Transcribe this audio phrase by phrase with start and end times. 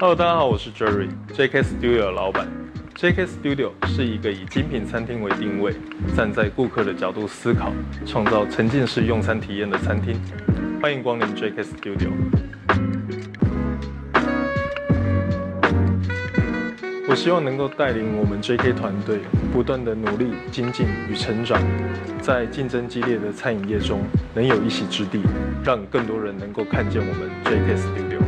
[0.00, 2.46] Hello，大家好，我是 Jerry，JK Studio 的老板。
[2.94, 5.74] JK Studio 是一个以精品餐厅为定位，
[6.16, 7.72] 站在顾客的角度思考，
[8.06, 10.14] 创造沉浸式用餐体验的餐厅。
[10.80, 12.10] 欢迎光临 JK Studio。
[17.08, 19.18] 我希望能够带领我们 JK 团队，
[19.52, 21.60] 不断的努力精进与成长，
[22.22, 25.22] 在竞争激烈的餐饮业中，能有一席之地，
[25.64, 28.27] 让更多人能够看见我们 JK Studio。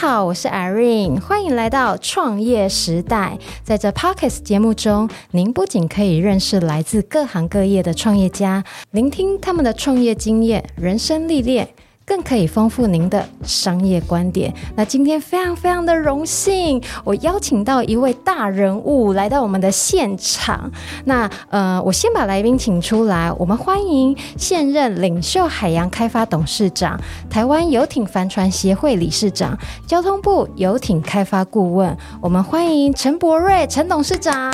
[0.00, 3.38] 好，我是 Irene，欢迎来到创业时代。
[3.62, 11.68] 在这 Podcast 节目中，您不仅可以认识来自各行各业的创业家，聆听他们的创业经验、人生历练。
[12.10, 14.52] 更可以丰富您的商业观点。
[14.74, 20.68] 那今天非常非常的荣幸，我邀请到一位大人物来到我们的现场。
[21.04, 27.00] 那呃，我先把来宾请出来，我们欢迎现任领袖海洋开发董事长、
[27.30, 34.52] 台湾游艇帆船协会理事长、交通部游艇开发顾问，我们欢迎陈博瑞陈董事长。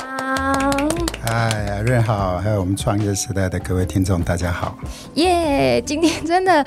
[1.25, 4.77] 嗨，瑞好，还有我们创业时代的各位听众，大家好。
[5.15, 6.63] 耶，今天真的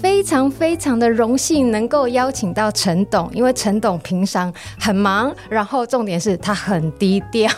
[0.00, 0.31] 非常。
[0.32, 4.50] 非常非常的荣幸能够邀请到陈董，因为陈董平常
[4.80, 7.50] 很忙，然后重点是他很低调，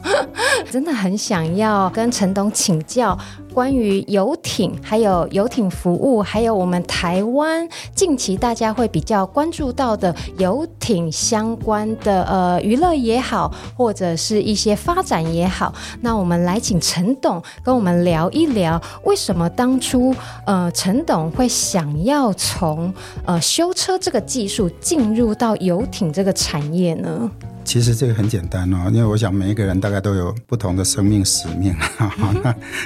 [0.70, 3.18] 真的很想要跟陈董请教。
[3.56, 15.72] 关于游艇，还有游艇服务，还有我们台湾近期大家会比较关注到的游艇相关的呃娱乐也好，或者是一些发展也好，
[16.02, 20.14] 那我们来请陈董跟我们聊一聊，为什么当初
[20.44, 22.92] 呃陈董会想要从
[23.24, 27.30] 呃修车这个技术进入到游艇这个产业呢？
[27.66, 31.74] 其实这个很简单哦，因为我想每一个人大概都有不同的生命使命。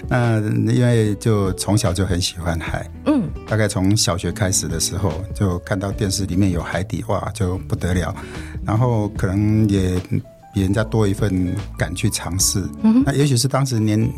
[0.09, 8.13] 那 那因为就从小就很喜欢海，嗯，大概从小学开始的时候就看到电视里面有海底，哇，就不得了。
[8.65, 10.01] 然后可能也
[10.53, 12.65] 比人家多一份敢去尝试。
[12.83, 14.11] 嗯，那也许是当时年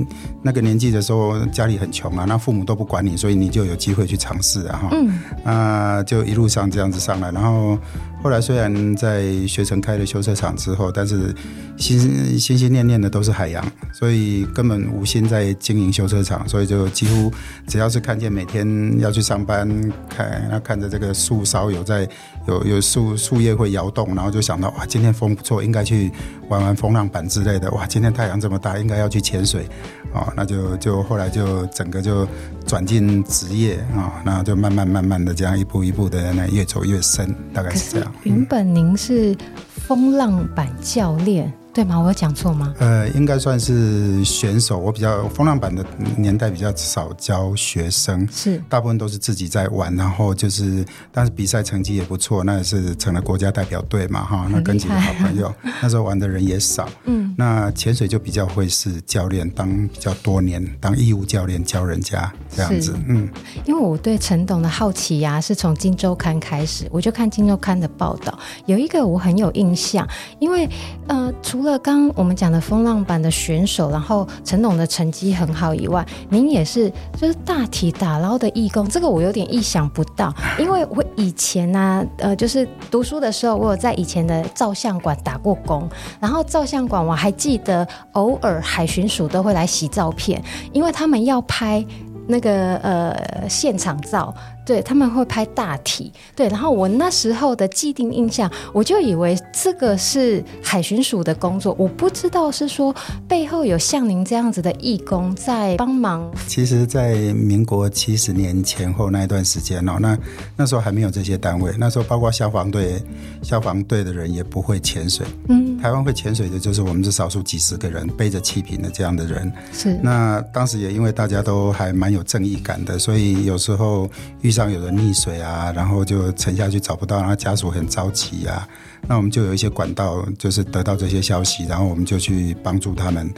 [0.42, 4.88] 那个年纪的时候家里很穷啊，那父母都不管你，所以你就有机会去尝试啊。
[4.92, 7.76] 嗯，啊，就一路上这样子上来，然后。
[8.22, 11.34] 后来虽然在学城开了修车厂之后，但是
[11.76, 17.32] 心心心念念的都是海洋，所以根本无心在经营修车厂，所以就几乎
[17.66, 19.68] 只要是看见每天要去上班，
[20.08, 22.08] 看那看着这个树梢有在
[22.46, 26.10] 有有树树叶会摇动，然后就想到哇，今天风不错，应该去
[26.48, 27.70] 玩玩风浪板之类的。
[27.70, 29.66] 哇，今天太阳这么大，应该要去潜水，
[30.12, 32.26] 哦，那就就后来就整个就
[32.66, 38.12] 转进职业啊，哦，那就慢慢慢慢的这样一步一步的那越走越深，大概是这样。
[38.24, 39.36] 原本您是
[39.68, 41.52] 风浪板教练。
[41.74, 41.98] 对吗？
[41.98, 42.74] 我有讲错吗？
[42.78, 44.78] 呃，应该算是选手。
[44.78, 45.82] 我比较风浪板的
[46.18, 49.94] 年代比较少教学生，是大部分都是自己在玩。
[49.96, 54.46] 然后就是，但是比赛成绩也不错，那也是成了国家代表队嘛，哈。
[54.50, 56.86] 那跟几个好朋友， 那时候玩的人也少。
[57.04, 62.94] 嗯，那潜水就比较会是教练，当比较多年，当义务教练教人家这样子。
[63.08, 63.26] 嗯，
[63.64, 70.06] 因为我对陈董的好奇呀、啊，是从《金周刊》开始，我就看《金周刊》的报道，有一个我很有印象，
[70.38, 70.68] 因为
[71.06, 85.88] 呃，除除了刚刚我们讲的风浪板的选手，然后陈董的成绩很好以外，您也是就是大体打捞的义工，这个我有点意想不到， 因为我以前呢、啊，呃，就是读书的时候，我有在以前的照相馆打过工，
[86.18, 90.42] 然后照相馆我还记得，偶尔海巡署都会来洗照片，
[90.72, 91.86] 因为他们要拍
[92.26, 94.34] 那个呃现场照。
[94.64, 102.94] 对，他们会拍大体，对，然后我那时候的既定印象，我就以为这个是海巡署的工作，我不知道是说
[103.26, 106.30] 背后有像您这样子的义工在帮忙。
[106.46, 110.16] 其实，在民国七十年前后那一段时间哦，那
[110.56, 113.02] 那时候还没有这些单位，那时候包括消防队，
[113.42, 115.26] 消防队的人也不会潜水。
[115.48, 119.52] 嗯，台湾会潜水的就是我们是少数几十个人背着气瓶的这样的人。
[119.72, 124.08] 是，那当时也因为大家都还蛮有正义感的，所以有时候
[124.42, 128.68] 遇上有人溺水啊，然后就沉下去找不到，然后家属很着急啊。
[129.08, 133.28] 那我们就有一些管道，就是得到这些消息，然后我们就去帮助他们。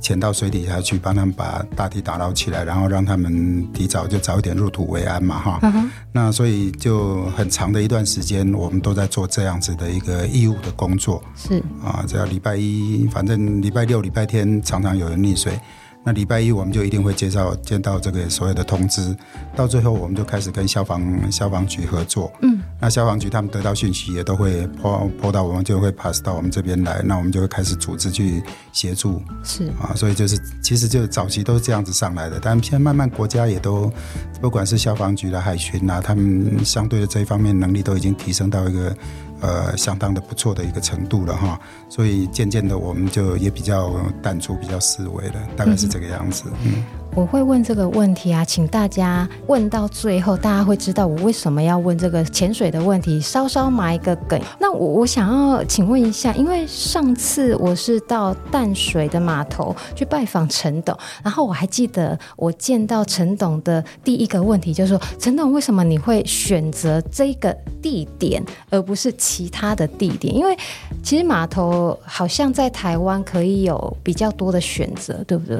[0.00, 5.60] 潜到水底下去，帮他们把大体打捞起来，然后让他们提早就早一点入土为安嘛，哈。
[5.62, 5.88] Uh.
[6.10, 11.22] 那所以就很长的一段时间，我们都在做这样子的一个义务的工作。
[11.36, 15.52] 是啊，只要礼拜一，反正礼拜六、礼拜天常常有人溺水。
[16.04, 19.16] 那礼拜一我们就一定会接到见到这个所有的通知，
[19.54, 22.32] 到最后我们就开始跟消防消防局合作。
[22.42, 29.22] 嗯，那消防局他们得到讯息也都会拨拨到我们，就会 pass 到我们这边来，那我们就会开始组织去协助。
[29.44, 33.92] 是啊，所以就是其实就早期都是这样子上来的，但现在慢慢国家也都
[34.40, 38.96] 不管是消防局的海巡啊，他们相对的这一方面能力都已经提升到一个。
[39.42, 43.92] 呃，相当的不错的一个程度了哈，所以渐渐的我们就也比较
[44.22, 46.44] 淡出，比较思维了，大概是这个样子。
[46.64, 46.72] 嗯。
[46.76, 46.84] 嗯
[47.14, 53.20] 我会问这个问题啊，请大家问到最后，大家会知道我为什么要问这个潜水的问题。
[53.20, 70.34] 稍稍埋一个梗，那我我想要请问一下，因为上次我是到淡水的码头去拜访陈董，然后我还记得我见到陈董的第一个问题就是说，陈董为什么你会选择这个地点而不是其他的地点？
[70.34, 70.54] 因为
[71.02, 75.58] 其实码头好像在台湾可以有比较多的选择，对不对？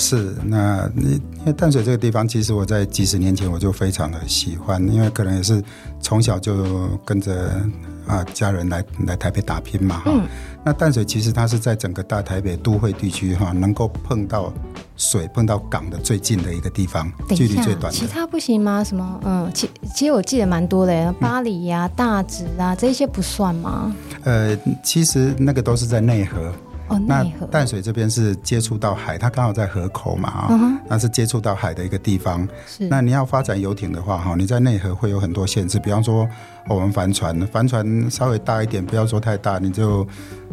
[0.00, 5.62] 是，那你因为淡水这个地方，其实我在几十年前我就非常的喜欢，因为可能也是
[6.00, 7.60] 从小就跟着
[8.06, 10.10] 啊家人来来台北打拼嘛哈。
[10.14, 10.26] 嗯、
[10.64, 14.50] 那淡水其实它是在整个大台北都会地区哈，能够碰到
[14.96, 17.98] 水、碰到港的最近的一个地方，距离最短的。
[17.98, 18.82] 其他不行吗？
[18.82, 19.20] 什么？
[19.24, 23.94] 嗯，其其实我记得蛮多的，巴黎呀、啊、大直啊这些不算吗？
[24.24, 26.50] 呃，其实那个都是在内河。
[26.98, 32.46] 那淡水这边是接触到海，它刚好在河口嘛啊，那是接触到海的一个地方。
[32.66, 32.86] 是。
[32.88, 36.28] 那你要发展游艇的话哈，你在内河会有很多限制，比方说
[36.74, 40.06] 我们帆船，帆船稍微大一点，不要说太大，你就。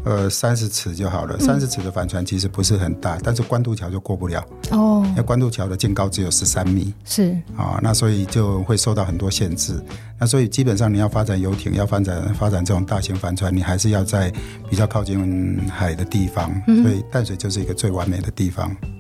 [0.06, 1.38] 呃，三十尺就好了。
[1.38, 4.42] 三十尺的帆船其实不是很大，嗯、但是关渡桥就过不了
[4.72, 5.04] 哦。
[5.08, 9.84] 因为关渡桥的净高只有十三米，是啊、哦，那所以就会受到很多限制。
[10.18, 14.32] 那所以基本上你要发展游艇，要发展发展这种大型帆船，你还是要在
[14.70, 16.50] 比较靠近海的地方。
[16.68, 18.74] 嗯、所以淡水就是一个最完美的地方。
[18.84, 18.97] 嗯，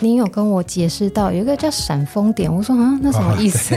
[0.00, 3.74] 您有跟我解释到有一个叫闪风点，我说啊，那什么意思？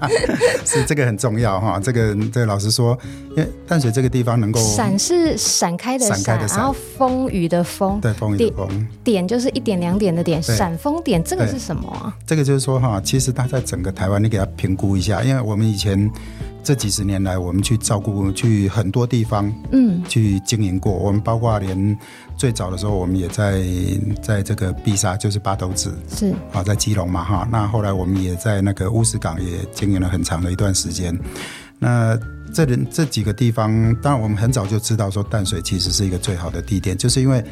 [0.00, 0.08] 哦、
[0.64, 1.78] 是这个很重要哈。
[1.78, 2.98] 这个这个老师说，
[3.30, 12.16] 因为淡水这个地方能够闪是闪开的闪，开的闪，然后风雨的风，对，风雨的风点，点就是一点两点的点，闪对风点这个是什么啊？
[12.26, 16.10] 这个就是说哈，其实它在整个台湾，你给它评估一下，因为我们以前。
[16.66, 20.92] 这几十年来，我们去照顾，去很多地方，嗯，去经营过。
[20.92, 21.96] 我们包括连
[22.36, 23.62] 最早的时候，我们也在
[24.20, 27.48] 在这个碧沙，就是八斗子，是啊，在基隆嘛，哈。
[27.52, 31.16] 那后来我们也在那个乌石港也经营了很长的一段时间。
[31.78, 32.18] 那
[32.52, 37.44] 这人这几个地方，当然我们很早就知道说淡水其实是一个最好的地点，就是因为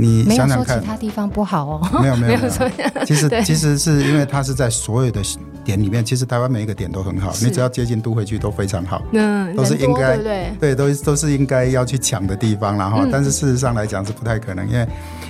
[0.00, 5.22] 你想想看，其他地方不好哦，没有没有没有，其实 其实是因为它是在所有的。
[5.64, 10.18] 点里面，其实台湾每一个点都很好，你只要接近都会区都非常好，嗯，都是应该，
[10.60, 14.86] 对，都都是应该要去抢的地方，然后，嗯、但是事实上来讲是不太可能，因为。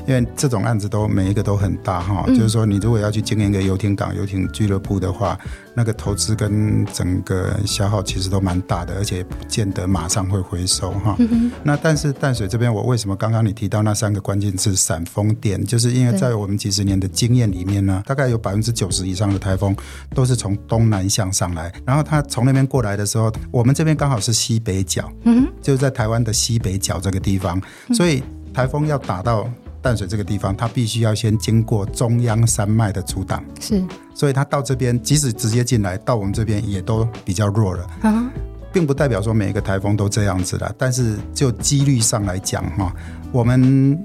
[0.06, 5.38] 因为这种案子都每一个都很大哈，嗯、就是说你如果要去经营一个游艇港、游艇俱乐部的话，
[5.74, 11.16] 那个投资跟整个消耗其实都蛮大的，而且不见得马上会回收哈。
[11.18, 19.74] 嗯、那但是淡水这边，我为什么刚刚你提到那三个关键字“闪风电”，就是因为在我们几十年的经验里面呢，大概有百分之九十以上的台风
[20.14, 27.60] 都是从东南向上来，然后它从那边过来的时候，我们这边刚好是西北角，嗯哼，就是在台湾的西北角这个地方，
[27.94, 29.48] 所以台风要打到。
[29.84, 38.32] 淡水这个地方，它必须要先经过中央山脉的阻挡，是，所以它到这边，即使直接进来到我们这边，也都比较弱了，啊，
[38.72, 42.90] 并不代表说每一个台风都这样子了，但是就几率上来讲，哈，
[43.30, 43.98] 我们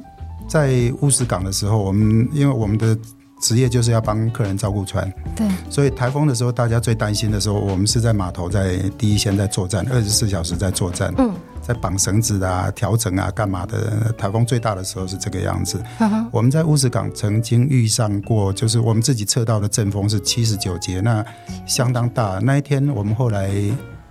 [0.50, 2.98] 在乌石港的时候，我们因为我们的
[3.42, 11.34] 职业就是要帮客人照顾船，对，所以台风的时候，大家最担心的时候，我们是在码头在第一线在作战，二十四小时在作战，嗯。
[11.70, 14.12] 在绑绳子啊、调整啊、干嘛的？
[14.18, 15.80] 台风最大的时候是这个样子。
[16.00, 16.26] Uh.
[16.32, 21.24] 我们在乌石港曾经遇上过，就是我们自己测到的阵风是七十九节，那
[21.68, 22.40] 相当大。
[22.40, 23.52] 那一天我们后来。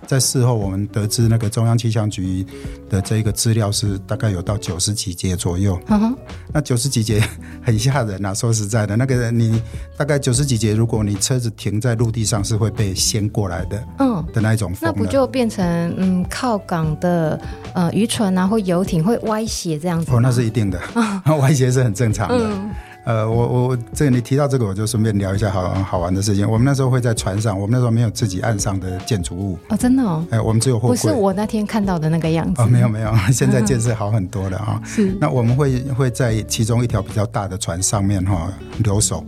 [0.09, 2.43] 在事后，我们得知那个中央气象局
[2.89, 5.79] 的这个资料是大概有到九十几节左右。
[5.87, 6.17] 嗯，
[6.51, 7.23] 那九十几节
[7.61, 8.33] 很吓人啊！
[8.33, 9.61] 说实在的，那个你
[9.95, 13.87] 大概九十几节，如果你车子停在陆地上，是会被掀过来的。
[13.99, 17.39] 嗯，的那一种风，那不就变成嗯靠港的
[17.75, 20.11] 呃渔船啊或游艇会歪斜这样子？
[20.11, 20.81] 哦，那是一定的，
[21.39, 22.49] 歪斜是很正常的。
[22.49, 22.71] 嗯
[23.09, 26.47] 呃，我我这个你提到这个，我就顺便聊一下好好玩的事情。
[26.47, 30.95] 我们那时候会在船上，我们那时候没有自己岸上的建筑物哦，真的哦，哎，我们只有货柜。
[30.95, 34.79] 不是我那天看到的那个样子哦，没有没有， 现在建设好很多了啊。
[34.85, 38.47] 是，那我们会会在其中一条比较大的船上面哈
[38.83, 39.25] 留守。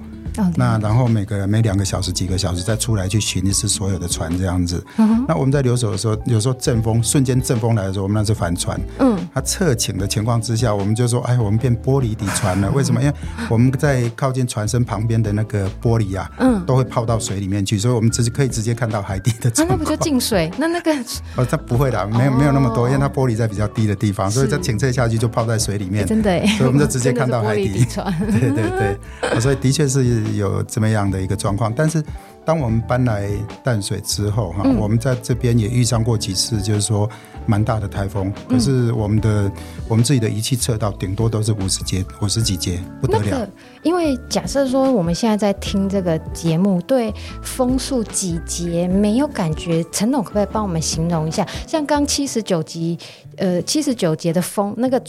[0.55, 4.83] 那然后每个每两个小时几个小时再出来去巡一次所有的船这样子。
[4.97, 8.79] 嗯、那我们在留守的时候，有时候阵风瞬间阵风来的时候，我们那是帆船。
[9.00, 12.71] 嗯，它侧倾的情况之下，我们就说，哎，我们变玻璃底船了。
[12.71, 13.01] 为什么？
[13.01, 13.13] 因为
[13.50, 19.50] 我们在靠近船身旁边的那个玻璃啊，嗯，都会泡到水里面去，所以我们直接可以直接看到海底的。
[19.50, 20.51] 啊，那不就进水？
[20.57, 20.91] 那 那个
[21.35, 26.05] 哦，它不会的，没有没有那么多，因为它玻璃在比较低的地方，所以它倾侧下去就泡在水里面。
[26.05, 27.69] 真的，所以我们就直接看到海底。
[27.71, 28.13] 底船。
[28.31, 31.01] 对对对，所以的确是有这么样。
[31.11, 32.01] 的一个状况，但是
[32.45, 33.27] 当我们搬来
[33.63, 37.09] 淡水之后，哈、嗯，我们在这边也遇上过几次，就是说
[37.45, 38.31] 蛮大的台风。
[38.47, 39.51] 可是我们的、嗯、
[39.89, 43.25] 我们自己的仪器测到，顶多都是五十节、五十几节，不得了。
[43.25, 43.49] 那个、
[43.83, 51.45] 因为假设说我们现在在听这个节目，对风速几节没有感觉，陈总可不可以帮我们形容一下？
[51.67, 52.97] 像刚七十九级，
[53.35, 55.01] 呃，七十九节的风，那个。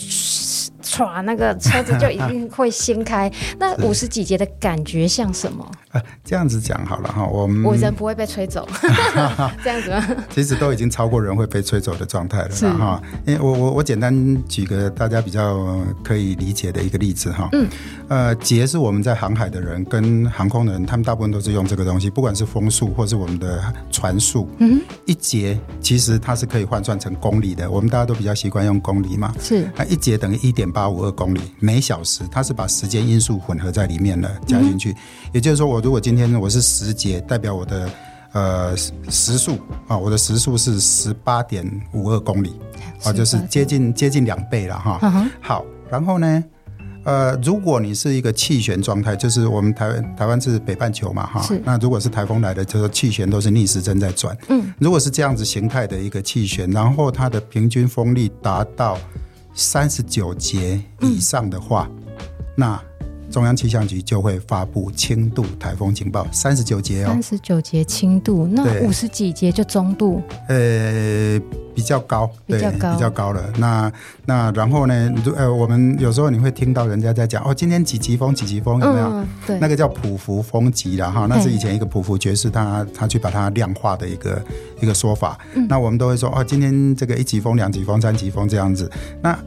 [0.83, 3.31] 唰，那个车子就一定会掀开。
[3.59, 5.65] 那五十几节的感觉像什么？
[5.93, 8.67] 啊，这样子讲好了哈，我们我人不会被吹走，
[9.63, 10.25] 这样子吗？
[10.31, 12.49] 其实都已经超过人会被吹走的状态了
[12.79, 13.01] 哈。
[13.27, 14.13] 因为我我我简单
[14.49, 17.49] 举个大家比较可以理解的一个例子哈。
[17.53, 17.69] 嗯。
[18.09, 24.49] 呃，节是我们在航海的人跟航空的人，他们大部分都是用这个东西，不管是风速或是我们的船速。
[24.59, 24.81] 嗯。
[25.05, 29.35] 一节其实它是可以换算成公里的，我们大家都比较习惯用公里嘛。
[29.41, 29.71] 是。
[29.77, 34.97] 那一节等于一点八五二公里每小时，它是把时间因素混合在里面了，加进去。
[35.33, 37.91] 也就是说，我如果今天我是十节，代表我的
[38.33, 42.55] 呃时速啊，我的时速是十八点五二公里
[43.05, 45.31] 啊，就是接近接近两倍了哈。
[45.41, 46.45] 好，然后呢，
[47.05, 54.37] 呃，如果你是一个气旋状态，就是我们台湾台湾是北半球嘛哈，那如果是台风来的，就是气旋都是逆时针在转。
[54.49, 58.99] 嗯，如果是这样子形态的一个气旋，然后它的平均风力达到。
[59.55, 61.89] 三十九节以上的话，
[62.57, 62.83] 那
[63.33, 66.27] 中央气象局就会发布轻度台风警报。
[66.31, 70.21] 三十九节哦，三十九节轻度，那五十几节就中度。
[70.49, 71.41] 呃，
[71.75, 73.43] 比较高，对，比较高，比较高了。
[73.57, 73.91] 那
[74.27, 75.15] 那然后呢？
[75.35, 79.07] 呃，我们有时候你会听到人家在讲哦，今天几级风，几级风有没有？
[79.07, 81.27] 嗯、对，那个叫普福风级了哈。
[81.27, 84.43] 那是以前一个普福爵士他他去把它量化的一个
[84.83, 85.39] 一个说法。
[85.55, 88.91] 嗯、那我们都会说哦，今天这个一级风、两级风、三级风这样子。
[89.23, 89.39] 那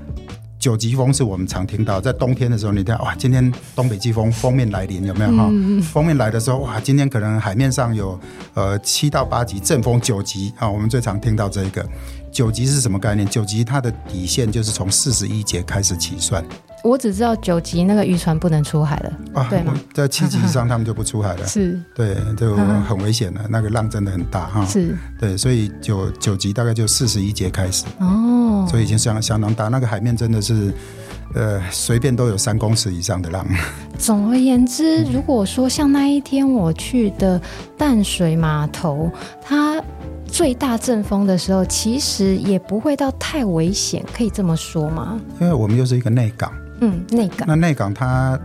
[0.65, 5.43] 九级风是我们常听到，在冬天的时候，你看哇，今天东北季风封面来临，有没有哈？
[5.83, 8.19] 封、嗯、面来的时候，哇，今天可能海面上有
[8.55, 11.87] 呃七到八级阵风，九级啊，我们最常听到这个
[12.31, 13.27] 九级是什么概念？
[13.29, 16.43] 九级它的底线就是从四十一节开始起算。
[16.85, 19.73] 我只知道九级那个渔船不能出海了，啊、对吗？
[19.91, 30.71] 在七级以上他们就不出海了， 是，对，就很危险了，那个浪真的很大哈，是，对，所以九九级大概就四十一节开始，哦，所以已经相相当大，那个海面真的是，
[31.33, 33.43] 呃，随便都有三公尺以上的浪。
[33.97, 37.41] 总而言之，如果说像那一天我去的
[37.75, 39.09] 淡水码头，
[39.41, 39.81] 它
[40.27, 45.19] 最大阵风的时候，其实也不会到太危险，可以这么说吗？
[45.41, 46.51] 因为我们又是一个内港。
[46.81, 47.47] 嗯，内港。
[47.47, 48.39] 那内港它。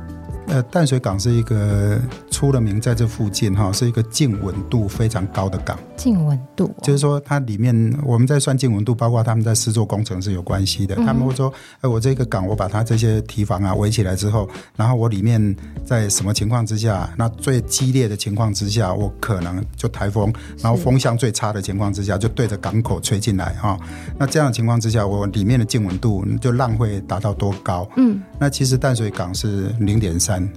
[0.50, 1.96] 呃，淡水港是一个
[2.30, 5.78] 出了名，在这附近哈，是一个静稳度非常高的港。
[5.96, 7.72] 静稳度、哦，就是说它里面
[8.04, 10.96] 我们在算静稳度，包括他们在施作工程是有关系的。
[10.96, 11.52] 嗯、他们会说，
[11.82, 15.54] 呃，我这个港，我把它这些堤防啊围起来之后，然后我里面
[15.84, 23.78] 在什么情况之下，那最激烈的情况之下，我可能就台风，然后风向最差的情况之下，就对着港口吹进来哈。
[24.18, 27.88] 那这样的情况之下，我里面的静稳度就浪会达到多高？
[27.96, 30.48] 嗯，那其实淡水港是零点三。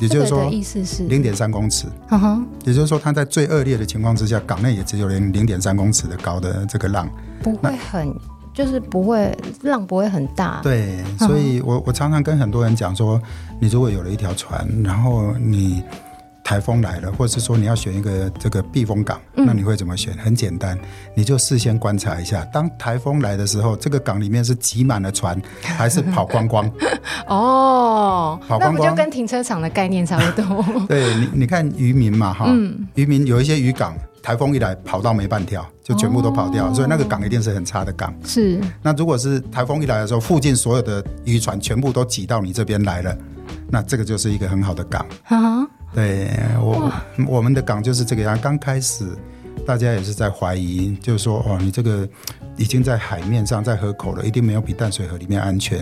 [0.00, 1.86] 也就是说，意思是零点三公尺。
[2.10, 7.08] 嗯哼，也就是说，它在最恶劣的情况之下，港内也只有零零点三公尺的高的这个浪，
[7.42, 8.12] 不会很，
[8.52, 10.60] 就是不会浪不会很大。
[10.62, 13.20] 对，所以我我常常跟很多人讲说，
[13.60, 15.82] 你如果有了一条船，然后你。
[16.44, 20.14] 台风来了，或者是说你要选一个这个避风港，嗯、那你会怎么选？
[20.18, 20.78] 很简单，
[21.16, 26.70] 你就事先观察一下，当台风来的时候，这个港里面是挤满了船， 还是跑光光？
[27.26, 30.64] 哦，跑光光，那不就跟停车场的概念差不多？
[30.86, 38.14] 对你，你看渔民嘛，哈、嗯，渔民有一些渔港，台风一来，跑到没半条，就全部都跑掉，哦、所以那个港一定是很差的港。
[38.22, 43.16] 是，那如果是台风一来的时候，附近所有的渔船全部都挤到你这边来了，
[43.70, 45.06] 那这个就是一个很好的港。
[45.24, 46.28] 啊对
[46.60, 46.92] 我，
[47.28, 48.36] 我们的港就是这个样。
[48.40, 49.06] 刚开始，
[49.64, 52.08] 大家也是在怀疑，就是说，哦，你这个
[52.56, 55.78] 已经在海面上，在河口了，一定没有比淡水河里面安全。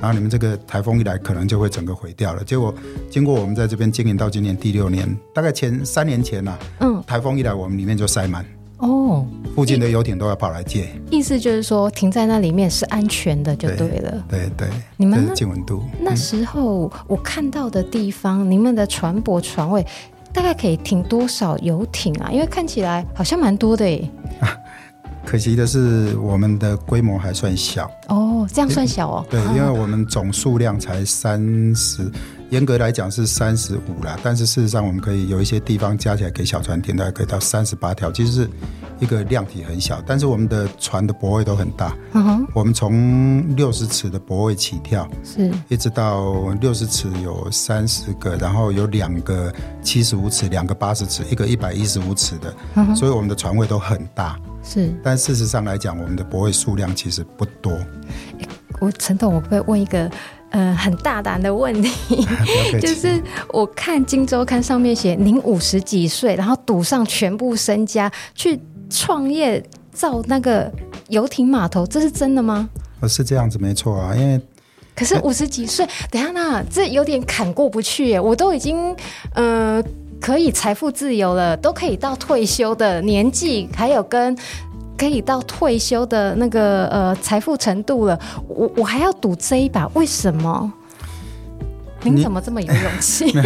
[0.00, 2.42] 然后你们这个台风一来，可能就会整个毁掉了。
[2.42, 2.74] 结果
[3.10, 8.42] 经过我们在这边经营到今年第六年，大概前三年前呐、啊，嗯，台风一来，我们里面就塞满。
[8.80, 10.88] 哦，附近的游艇都要跑来借。
[11.10, 14.24] 意思就是说，停在那里面是安全的，就对了。
[14.28, 15.82] 对对，对，你们的静稳度。
[16.00, 19.86] 那时候我看到的地方，嗯、你们的船舶船位
[20.32, 22.30] 大概可以停多少游艇啊？
[22.32, 24.10] 因为看起来好像蛮多的诶。
[24.40, 24.56] 啊，
[25.24, 27.90] 可惜的是，我们的规模还算小。
[28.08, 29.26] 哦，这样算小哦。
[29.30, 32.10] 对，因为我们总数量才三十。
[32.50, 38.50] 严格来讲是三十五啦，但是事实上我们可以有一些地方加起来给小船停的，还可以到三十八条，其实是
[38.98, 41.96] 一个量体很小，但是我们的船的泊位都很大。
[42.12, 54.36] 嗯哼，我们从六十尺的泊位起跳，是，一直到六十尺有三十个，然后有两个七十五尺，两个八十尺，一个一百一十五尺的，所以我们的船位都很大。
[54.62, 57.78] 是，但事实上来讲，我们的博位数量其实不多。
[58.80, 60.10] 我陈董，我可不可以问一个？
[60.52, 62.26] 呃，很大胆的问题，
[62.82, 68.58] 就是我看《金周刊》上面写，您五十几岁，然后赌上全部身家去
[68.90, 70.68] 创业造那个
[71.06, 72.68] 游艇码头，这是真的吗？
[72.98, 74.12] 呃，是这样子，没错啊。
[74.16, 74.40] 因为
[74.96, 78.18] 可是五十几岁，等下呢，这有点坎过不去耶。
[78.18, 78.92] 我都已经
[79.36, 79.80] 呃
[80.20, 84.36] 可以财富自由了，都可以到退休的年纪，还有跟。
[84.98, 90.70] 可以到退休的那个呃财富程度了，我我还要赌这一把，为什么？
[92.02, 93.26] 您怎么这么有勇气？
[93.32, 93.40] 你，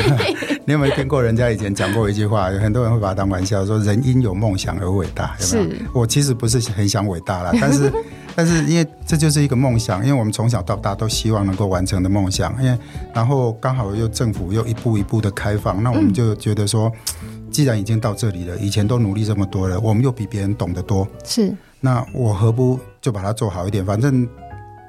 [0.67, 2.51] 你有没有听过人家以前讲过一句话？
[2.51, 5.71] 有很多人会把它当玩笑，说人因有梦想而伟大，有没有？
[5.71, 7.93] 是我其实不是很想伟大啦，但是
[8.37, 12.79] 但是因为这就是一个梦想，因为我们从小到大都希望能够完成的梦想，因为
[13.13, 16.91] 然后刚好又政府又一步一步的开放，那我们就觉得说。
[17.23, 23.87] 嗯既然已经到这里了，以前都努力这么多了，我们又比别人懂得多，是，那我何不就把它做好一点？
[23.87, 24.27] 反正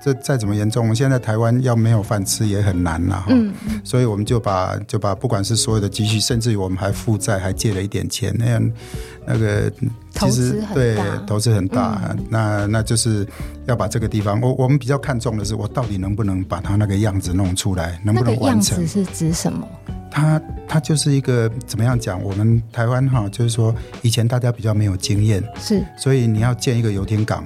[0.06, 3.26] 这再怎么严重，现在台湾要没有饭吃也很难了。
[3.28, 3.52] 嗯，
[3.84, 8.72] 所以我们就把就把不管是所有的积蓄，甚至于我们还负债，还借了一点钱，那样
[9.26, 9.72] 那个
[10.12, 13.28] 其实对投资很大，嗯、那那就是
[13.66, 18.78] 要把这个地方，我我们比较看重的是，我到底能不能把它那个样子弄出来，能不能完成？
[18.78, 19.68] 那个样子是指什么？
[20.12, 22.22] 它它就是一个怎么样讲？
[22.22, 27.44] 我们台湾哈，就是说以前大家比较没有经验，是，所以你要建一个游艇港，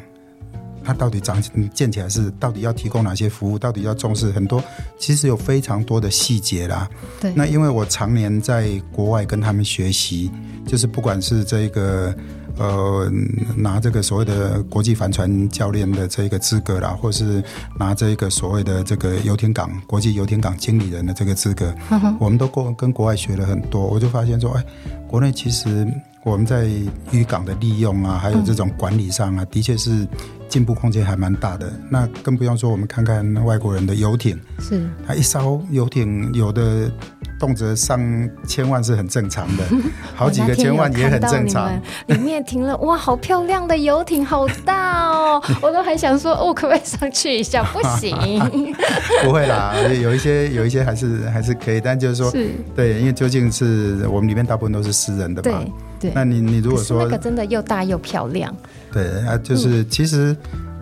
[0.90, 1.40] 它到底长
[1.74, 3.60] 建起来是到底要提供哪些服务？
[3.60, 4.64] 到底要重视很多，
[4.98, 6.90] 其实有非常多的细节啦。
[7.22, 10.32] 对，那因为我常年在国外跟他们学习，
[10.66, 12.14] 就是不管是这个。
[12.58, 13.10] 呃，
[13.56, 17.42] 拿这个所谓的国际帆船教练的这个资格啦，或是
[17.78, 23.88] 拿这个所谓的这个游艇港国际游艇港经理人的这个资格，嗯、 我们都跟跟国外学了很多。
[23.88, 24.66] 我就发现说，哎，
[25.08, 25.88] 国内其实
[26.24, 26.66] 我们在
[27.12, 30.08] 渔港的利用啊，还有这种管理上啊，嗯、的确是
[30.48, 31.72] 进步空间还蛮大的。
[31.90, 36.92] 那更不用说我们看看外国人的游艇，是，它一艘游艇有的。
[37.40, 37.98] 动辄上
[38.46, 39.64] 千万是很正常的，
[40.14, 41.72] 好几个千万也很正常。
[42.08, 45.42] 里面停了哇，好漂亮的游艇，好大哦！
[45.62, 47.64] 我都还想说，我可不可以上去一下？
[47.72, 48.14] 不行，
[49.24, 55.60] 不会啦，有一些有一些还是还是可以，但就是说，是对，因为究竟是我们里面大部分都是私人的嘛。
[55.60, 58.56] 对，对那你你如果说那个真的又大又漂亮，
[58.92, 60.36] 对啊，就是其实。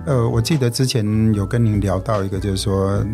[0.05, 3.05] 呃，我记得之前有跟您聊到一个，就是说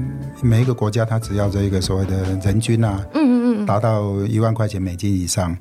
[0.43, 5.57] 每一个国家它只要这一个所谓的人均啊，嗯嗯嗯，达到一万块钱美金以上，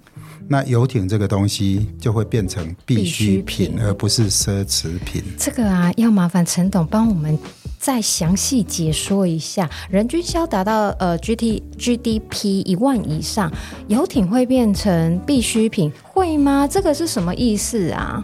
[0.46, 5.22] 那游艇这个东西就会变成必需品，而不是奢侈品。
[5.38, 7.38] 这个啊，要麻烦陈董帮我们
[7.82, 13.50] 再详细解说一下，人均销达到呃 G T G D P 一万以上，
[13.88, 16.64] 游艇会变成必需品，会吗？
[16.70, 18.22] 这个是什么意思啊？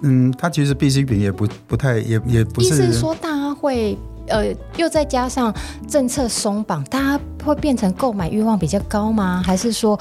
[0.00, 2.66] 嗯，它其实必需品也不不太也也不是。
[2.66, 5.54] 意思是说，大家会呃，又再加上
[5.86, 9.40] 政策松绑，大家会变成购买欲望比较高吗？
[9.46, 9.96] 还是说，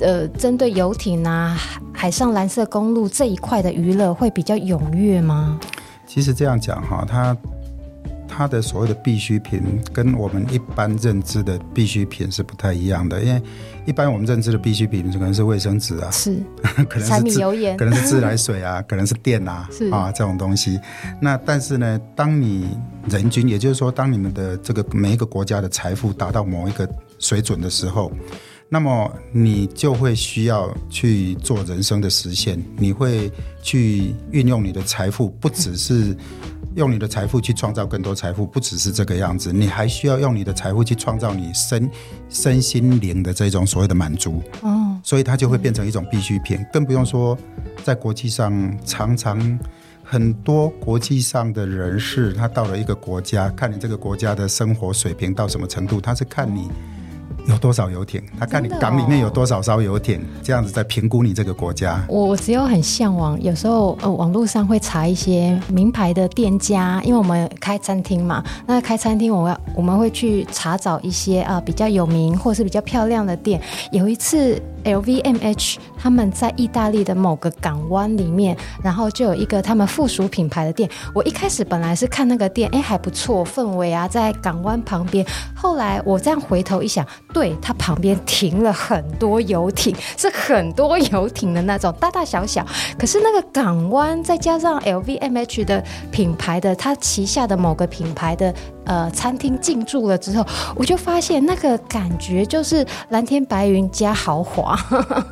[0.00, 1.56] 呃，针对游艇啊、
[1.92, 5.60] 海上蓝色公路这一块的娱乐会比较踊跃吗？
[6.08, 7.36] 其实这样讲哈，它。
[8.34, 13.42] 它的所谓的必需品跟我们一般认知的必需品是不太一样的，因为
[13.84, 16.42] 一般我们认知的必需品可能是卫生纸啊，是，
[16.88, 20.80] 可能是柴米油盐，可能是自来水啊， 可能是电啊，是啊这种东西。
[21.20, 22.76] 那但是呢，当你
[23.08, 28.10] 人均，也就是说，当你们的这个每一个国家的财富达到某一个水准的时候，
[28.68, 33.30] 那么你就会需要去做人生的实现，你会
[33.62, 36.16] 去运用你的财富，不只是。
[36.74, 41.90] 用你的财富去创造更多财富，不只是这个样子，你还需要用你的财富去创造你身
[42.28, 44.42] 身心灵的这种所谓的满足。
[44.62, 47.36] 哦，所以它就会变成一种必需品，更不用说
[47.84, 49.58] 在国际上常常
[50.02, 56.70] 很多国际上的人士，他到了一个国家，看你这个国家的生活水平到什么程度，他是看你。
[57.46, 58.22] 有多少游艇？
[58.38, 62.04] 他看你港里面有多少艘游艇，这样子在评估你这个国家。
[62.08, 68.44] 我我只有很向往，有时候呃，网络上会查一些名牌的店家，因为我们开餐厅嘛。
[68.66, 73.60] 那开餐厅，我要我们会去查找一些啊、呃、比较有名或是比较漂亮的店。
[73.90, 80.88] 有一次，LVMH 他们在意大利的某个港湾里面，然后就有一个他们附属品牌的店。
[81.14, 85.24] 我一开始本来是看那个店，哎还不错，氛围啊，在港湾旁边。
[85.54, 87.06] 后来我这样回头一想。
[87.32, 92.66] 对，它旁边停了很多游艇，是很多游艇的那种，大大小小。
[92.98, 104.76] 可是那个港湾再加上 LVMH 的品牌的，它旗下的某个品牌的呃餐厅进驻了之后，我就发现那个感觉就是蓝天白云加豪华，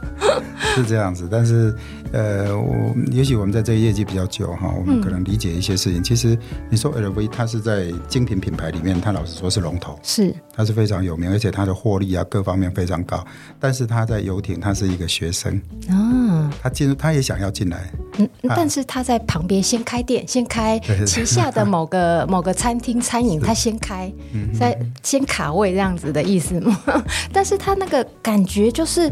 [0.75, 1.29] 是这样子。
[1.31, 1.75] 但是。
[2.13, 6.01] 呃，我也许我们在这个业绩比较久哈，我们可能理解一些事情。
[6.01, 6.37] 嗯、其实
[6.69, 13.25] 你说 LV，它是在精品品牌里面，它老实说是龙头，是它是非常有名，而且它的获利啊各方面非常高。
[13.61, 24.13] 但是它在游艇，它是一个学生啊，他进入，他也想要进来，嗯，但是他在旁边先开店，先开旗下的某个 某个餐厅餐饮，他先开，
[24.59, 26.77] 在先卡位这样子的意思吗？
[27.33, 29.11] 但是他那个感觉就是。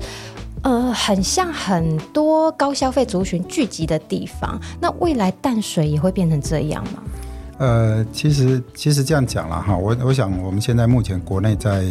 [0.63, 4.59] 呃，很像很多高消费族群聚集的地方。
[4.81, 7.03] 那未来淡水也会变成这样吗？
[7.59, 11.85] 呃，其实其实这样讲了哈，我我想我们现在目前国内在。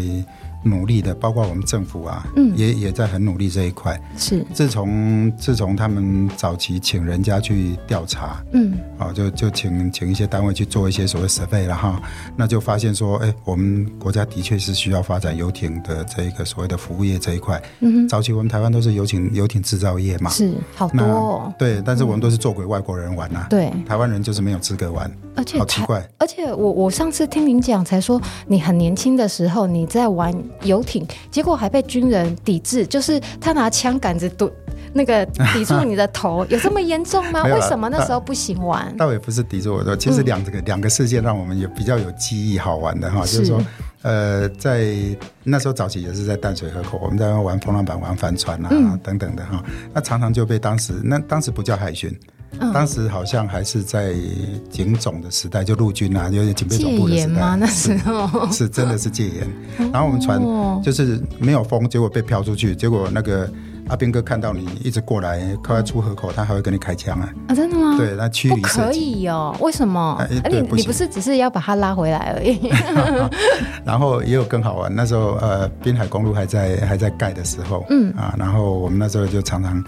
[0.64, 4.00] 努力的，包括我们政府啊，嗯，也也在很努力这一块。
[4.18, 12.02] 是，自从自从他们早期请人家去调查，嗯，啊，就就请请一些单位去做一些所谓 survey 了哈，
[12.36, 17.62] 那就发现说，哎，我们国家的确是需要发展游艇的这一个所谓的服务业这一块。
[17.80, 21.54] 嗯哼，早期我们台湾都是游艇游艇制造业嘛，是，好多哦。
[21.58, 26.06] 对，但是我们都是做给外国人玩呐，啊，对，台湾人就是没有资格玩，而且好奇怪。
[26.18, 30.34] 而且我我上次听您讲才说，你很年轻的时候你在玩。
[30.64, 34.52] 游艇，结果还被军人抵制，就是他拿枪杆子堵
[34.94, 37.44] 那个抵住你的头，有这么严重吗？
[37.52, 38.96] 为什么那时候不行玩？
[38.98, 43.62] 倒也不是抵住我的，其实两个两个事件让我们有比较有记忆好玩的哈，就是说，
[44.02, 44.96] 呃，在
[45.44, 52.18] 那时候早期也是在淡水河口，我们在玩风浪板、玩帆船啊、嗯、等等的哈，那常常就被当时那当时不叫海巡。
[52.74, 54.14] 当时好像还是在
[54.70, 57.34] 警总的时代，就陆军啊，有点警备总部的时代。
[57.34, 57.56] 吗？
[57.60, 59.92] 那时候是，是真的是戒严。
[59.92, 60.42] 然后我们船
[60.84, 63.50] 就是没有风，结果被飘出去，结果那个。
[63.90, 67.34] 阿兵哥看到你一直过来，快要出河口，他还会跟你开枪啊！
[67.48, 67.96] 啊，真的吗？
[67.98, 69.56] 对，那驱离可以哦。
[69.62, 69.98] 为什么？
[70.20, 72.70] 啊、你不你不是只是要把他拉回来而已？
[73.86, 79.82] 然后也有更好玩，那时候呃，滨海公路还在还在盖的时候，嗯啊，然后我们那时候就常常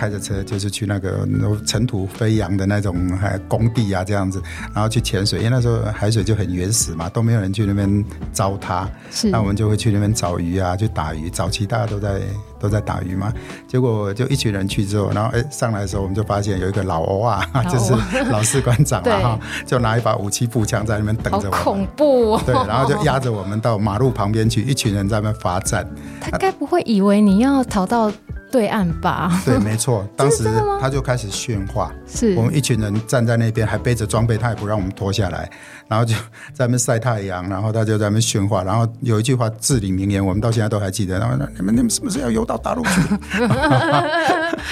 [0.00, 1.28] 开着车，就是去那个
[1.66, 11.28] 尘土飞扬的那种还工地啊这样子，然后去潜水，因为那时候海水就很原始嘛，都没有人去那边糟蹋，是，那我们就会去那边找鱼啊，去打鱼。
[11.28, 12.18] 早期大家都在。
[12.60, 13.32] 都在打鱼嘛，
[13.66, 17.94] 结果就一群人去之后，然后哎上来的时候，我们就发现有一个老欧啊，就是
[18.30, 22.42] 老士官长啊，哈，就拿一把武器步枪在那边等着我们，恐怖哦。
[22.44, 25.88] 对，然后就压着我们到马路旁边去，一群人在那边罚站。
[26.20, 28.12] 他该不会以为你要逃到？
[28.50, 30.06] 对岸吧，对，没错。
[30.16, 30.44] 当时
[30.80, 35.48] 他就开始训话，是我们一群人站在那边，还背着装备，他也不让我们脱下来，
[35.88, 36.14] 然后就
[36.52, 41.18] 在那边晒太阳，然后他就在那边训话，然后有一句话至理名言，我们到现在都还记得。
[41.18, 43.00] 然后你们你们是不是要游到大陆去？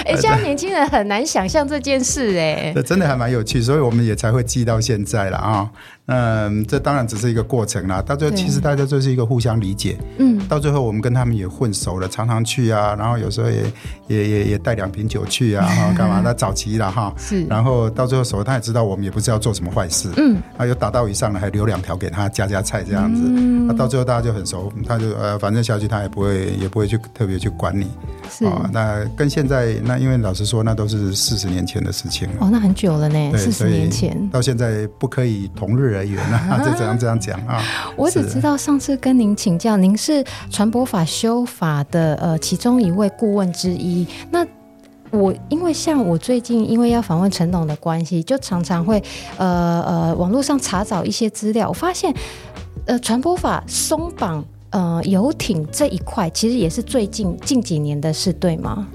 [0.05, 5.69] 哎，现在年轻人很难想象这件事，哎，这 真的还蛮有趣，所以我们也才会记到现在了啊。
[6.09, 8.01] 嗯，这当然只是一个过程啦。
[8.01, 9.97] 到最后，其实大家就是一个互相理解。
[10.17, 13.63] 嗯，到最后我们跟他们也混熟了，常常去啊，然后有时候也
[14.07, 16.23] 也也也带两瓶酒去啊， 哈，干嘛？
[16.25, 17.13] 那早期了哈。
[17.19, 17.45] 是。
[17.45, 20.09] 然后到最后熟，他也知道我们也不是要做什么坏事。
[20.17, 20.39] 嗯。
[20.57, 23.23] 啊，有打到鱼上了，还留两条给他加加菜这样子。
[23.27, 23.67] 嗯。
[23.67, 27.87] 那到最后大家就很熟，他就呃，反正下去他也不会也不会去特别去管你。
[28.31, 28.47] 是。
[28.47, 32.37] 啊，那跟现在那因为老实说，那都是四十年前的事情了。
[32.41, 33.37] 哦，那很久了呢。
[33.37, 34.17] 四十年前。
[34.31, 35.98] 到现在不可以同日。
[36.05, 37.63] 人员 啊，就这样这样讲啊。
[37.97, 44.07] 我只知道上次跟您请教，您是传播法修法的呃其中一位顾问之一。
[44.31, 44.47] 那
[45.11, 49.03] 我因为像我最近因为要访问陈董的关系，就常常会
[49.37, 52.15] 呃呃网络上查找一些资料，我发现
[52.87, 58.87] 呃传播法松绑呃游艇这一块，其实也是最近近几年的事，对吗？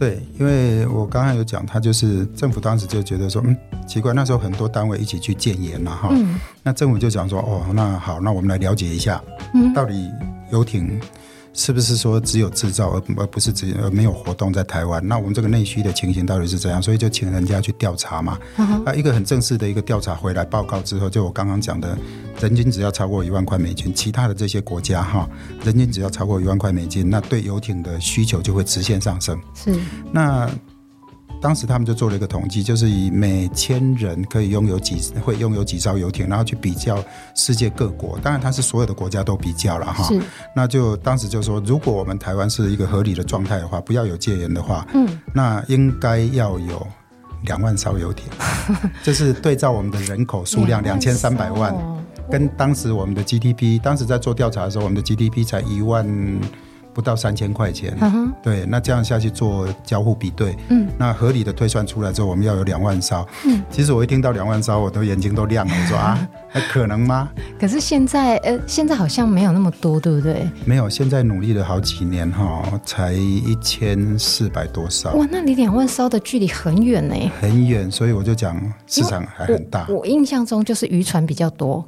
[0.00, 3.54] 对，因为我刚刚有讲，他就是政府当时就觉得说，嗯，
[3.86, 10.10] 奇怪，那时候很多单位一起去建言了，哈、嗯，那政府就讲说，哦，那好，那我们来了解一下，嗯，到底
[10.50, 10.98] 游艇
[11.52, 15.06] 是不是说只有制造而而不是只而没有活动在台湾？
[15.06, 16.80] 那我们这个内需的情形到底是怎样？
[16.80, 18.38] 所以就请人家去调查嘛。
[18.56, 18.84] Uh.
[18.84, 21.98] 啊，一个很正式的一个调查回来报告之后，就我刚刚讲的，
[22.40, 25.28] 人均只要超过一万块美金，其他的这些国家哈，
[25.64, 29.38] 人均只要超过一万块美金，那对游艇的需求就会直线上升。
[29.54, 29.74] 是，
[30.12, 30.48] 那。
[31.40, 37.02] 当时他们就做了一个统计，就是以每千人可以拥有几会拥有几艘游艇，然后去比较
[37.34, 38.18] 世界各国。
[38.22, 40.04] 当然，它是所有的国家都比较了哈。
[40.04, 40.20] 是。
[40.54, 46.86] 那就当时就说，如果我们台湾是一个合理的状态的话，不要有戒严的话，嗯，那应该要有
[47.46, 48.26] 两万艘游艇。
[49.02, 51.74] 就是对照我们的人口数量两千三百万，
[52.30, 56.06] 跟当时我们的 GDP，当时在做调查的时候，我们的 GDP 才一万。
[56.92, 58.28] 不到三千块钱，uh.
[58.42, 67.28] 对，那这样下去做交互比对，嗯，那合理的推算出来之后，我们要有两万艘，嗯，其实我一听到两万艘，我都眼睛都亮了，我说啊， 还可能吗？
[67.58, 70.48] 可是现在，呃，现在好像没有那么多，对不对？
[70.64, 75.12] 没有，现在努力了好几年哈，才一千四百多艘。
[75.12, 79.86] 哇，那离两万艘的距离很远呢，很远，所以我就讲市场还很大。
[79.88, 81.86] 我，我印象中就是渔船比较多。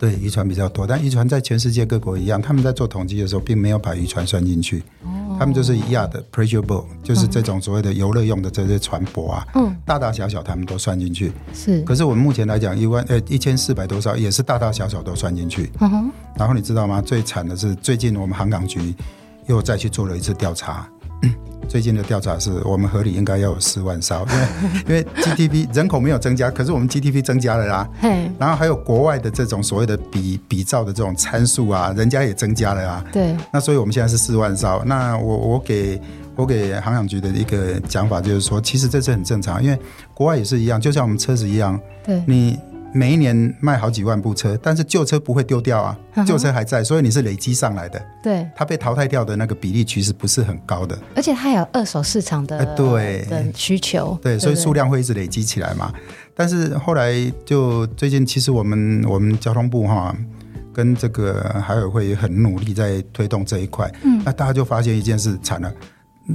[0.00, 4.82] 对，渔船比较多，但渔船在全世界各国一样，他们在做统计的时候，并没有把渔船算进去。
[5.04, 11.30] 哦，他们就是一样的 pleasure boat，就是这种所谓的游乐用的这些船舶啊，嗯，大大小小他们都算进去。
[11.52, 15.70] 是，可是我们目前来讲，一万呃一千四百多艘也是大大小小都算进去。
[15.80, 17.02] 嗯哼，然后你知道吗？
[17.02, 18.94] 最惨的是最近我们航港局
[19.48, 20.88] 又再去做了一次调查。
[21.68, 24.44] 最近的调查是我们合理应该要有四万艘，因为
[24.88, 27.88] 因为 GDP 人口没有增加，可是我们 GDP 增加了啦。
[28.40, 33.04] 然后还有国外的这种所谓的比比照的这种参数啊，人家也增加了啊。
[33.12, 33.36] 对。
[33.52, 34.82] 那所以我们现在是四万艘。
[34.84, 36.00] 那我我给
[36.34, 39.78] 我给航港局的一个讲法就是说，其实这是很正常，因为
[40.12, 41.78] 国外也是一样，就像我们车子一样。
[42.04, 42.20] 对。
[42.26, 42.58] 你。
[42.92, 48.00] 每一年卖好几万部车，但是旧车不会丢掉啊，旧车还在，所以你是累积上来的。
[48.22, 53.24] 对，它被淘汰掉的那个比例其实不是很高的，而且它有二手市场的对。
[53.30, 55.92] 的需求，对，所以数量会一直累积起来嘛。
[56.34, 57.12] 但是后来
[57.44, 60.14] 就最近，其实我们我们交通部哈
[60.72, 65.72] 跟这个海委会也很努力在推动这一块，嗯，那大家就发现一件事，惨了。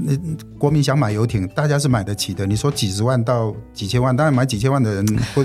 [0.03, 0.17] 那
[0.57, 2.45] 国民想买游艇，大家是买得起的。
[2.45, 5.43] 你说几十万到几千万，当然买几千万的人不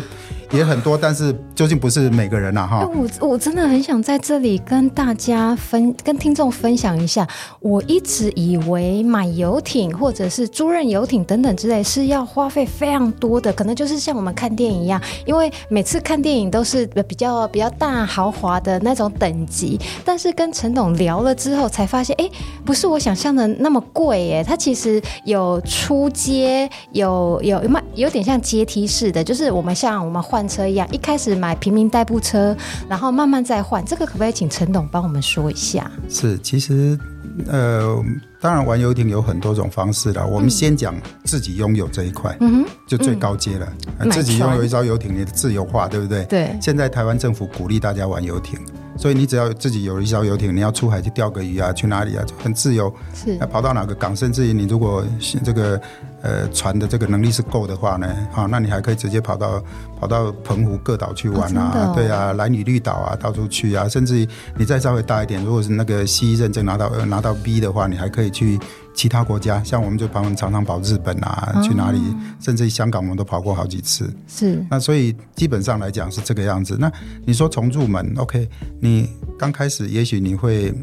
[0.50, 2.90] 也很多，但是究竟不是每个人呐、啊、哈。
[2.92, 7.26] 我我真的很想在这里跟大家分跟听众分享一下，
[7.60, 19.78] 我一直以为买游艇或者是租赁游艇等等之类是要花费非常多的，可能就是像我们看电影一样，因为每次看电影都是比较比较大豪华的那种等级。
[20.04, 22.28] 但是跟陈董聊了之后，才发现，哎，
[22.64, 24.39] 不是我想象的那么贵耶。
[24.42, 32.56] 它其实有出街，有有有有点像阶梯式的，就是我们像我们换车一样，一开始买平民代步车，
[32.88, 33.84] 然后慢慢再换。
[33.84, 35.90] 这个可不可以请陈董帮我们说一下？
[36.08, 36.98] 是，其实
[37.46, 37.96] 呃，
[38.40, 40.26] 当然玩游艇有很多种方式了。
[40.26, 43.68] 我们先讲自己拥有这一块，嗯哼，就最高阶了。
[43.98, 46.24] 嗯、自己拥有一艘游艇，你的自由化，对不对？
[46.24, 46.58] 对。
[46.60, 48.58] 现在台湾政府鼓励大家玩游艇。
[48.96, 52.92] 所以你只要自己有一艘游艇，你要出海去钓个鱼啊，去哪里啊，就很自由。
[53.14, 55.04] 是，要跑到哪个港，甚至于你如果
[55.44, 55.80] 这个
[56.22, 59.62] 呃船的这个能力是够的话呢，好，那你还可以直接跑到
[59.98, 68.58] 跑到澎湖各岛去玩啊，对啊，蓝屿绿岛啊，到处去啊，甚至于你再稍微大一点，如果是那个 C 认证拿到拿到 B 的话，你还可以去。
[68.94, 72.00] 其他国家，像我们就跑常常跑日本啊，哦、去哪里，
[72.40, 74.12] 甚至香港，我们都跑过好几次。
[74.26, 76.76] 是，那所以基本上来讲是这个样子。
[76.78, 76.90] 那
[77.24, 78.48] 你说从入门，OK，
[78.80, 80.74] 你刚开始也许你会。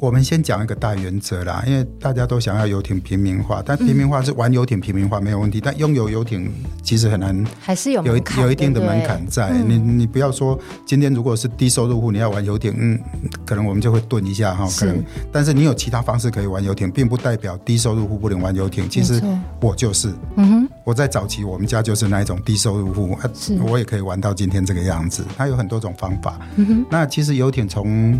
[0.00, 6.50] 我们先讲一个大原则啦，因为大家都想要游艇平民化，但平民化是玩游艇平民化没有问题，嗯、但拥有游艇
[6.82, 9.50] 其实很难，还是有有有一定的门槛在。
[9.50, 12.98] 嗯、你你不要说今天如果是低收入户，你要玩游艇，嗯，
[13.44, 15.04] 可能我们就会顿一下哈，可能。
[15.30, 18.88] 但是你有其他方式可以玩游艇，并不代表低收入户不能玩游艇。
[18.88, 19.22] 其实
[19.60, 23.30] 我就是，嗯哼，我在早期我们家就是那一种低收入户，啊
[23.68, 25.22] 我也可以玩到今天这个样子。
[25.36, 26.40] 它有很多种方法。
[26.56, 28.18] 嗯哼，那其实游艇从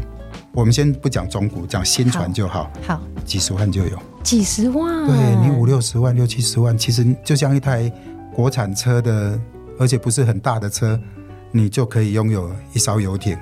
[0.52, 2.70] 我们先不讲中古，讲新船就好。
[2.86, 3.98] 好，好几十万就有。
[4.22, 5.06] 几十万？
[5.06, 7.90] 对，你五六十万、六七十万，其实就像一台
[8.34, 9.38] 国产车的，
[9.78, 10.98] 而且不是很大的车，
[11.52, 13.38] 你就可以拥有一艘游艇。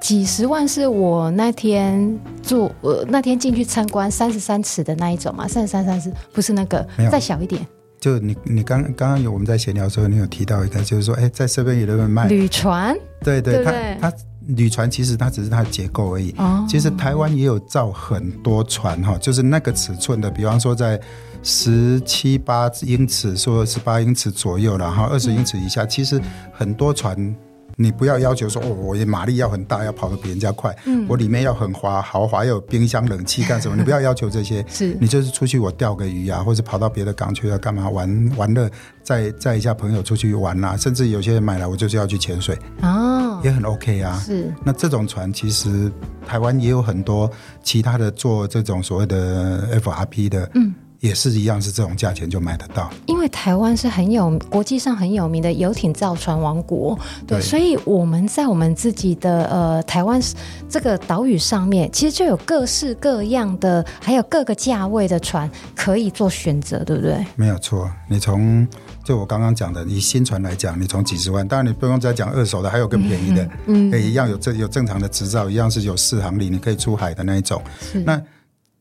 [0.00, 5.48] 几十万是我那天住，呃，那天进去参观三十三尺的那一种嘛？
[5.48, 7.64] 三十三三十不是那个，有再小一点。
[8.00, 12.96] 就你你刚刚刚有我们在闲聊的时候，你有提到一个，就是说，哎，在这边有人卖旅船。
[13.20, 14.16] 对对，对，对他他。
[14.48, 16.34] 旅船其实它只是它的结构而已。
[16.38, 21.00] 哦，其实台湾也有造很多船哈，就是那个尺寸的，比方说在
[21.42, 26.20] 十七八英尺，说十八英尺左右，然后二十英尺以下，其实
[26.52, 27.34] 很多船
[27.76, 30.76] 你不要要求说哦，我的马力要很大，要跑得比人家快。
[30.84, 33.74] 嗯，我里面要很滑豪华，要有冰箱冷气干什么？
[33.76, 34.64] 你不要要求这些。
[34.68, 38.70] 是，你就是出去我钓个鱼啊，或者跑到别的港去要干嘛玩玩乐，
[39.02, 44.18] 载载一下朋友出去玩啊，甚至有些人买来我就是要去潜水哦，也很 OK 啊。
[44.24, 45.90] 是，那这种船其实
[46.26, 47.30] 台湾也有很多
[47.62, 50.74] 其他的做这种所谓的 FRP 的，嗯。
[51.02, 52.88] 也是一样，是这种价钱就买得到。
[53.06, 60.22] 因为台湾是很有国际上很有名的游艇造船王国，对，对，所以我们在我们自己的呃台湾
[60.68, 67.26] 这个岛屿上面，其实就有各式各样的，还有各个价位的船可以做选择，对不对？
[67.34, 68.64] 没有错，你从
[69.04, 78.20] 就我刚刚讲的，以新船来讲，你从几十万，当然你不用再讲二手的，还有更便宜的，嗯，嗯，一样有正有正常的执照，一样是有四航里，你可以出海的那一种，是那。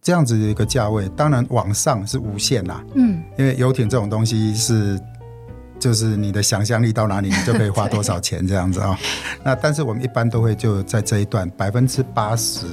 [0.04, 2.84] 这样子的一个价位，当然往上是无限啦。
[2.96, 5.00] 嗯，因为游艇这种东西是，
[5.82, 8.98] 就是你的想象力到哪里，你就可以花多少钱这样子啊、哦。
[9.44, 12.68] 那但是我们一般都会就在这一段百分之八十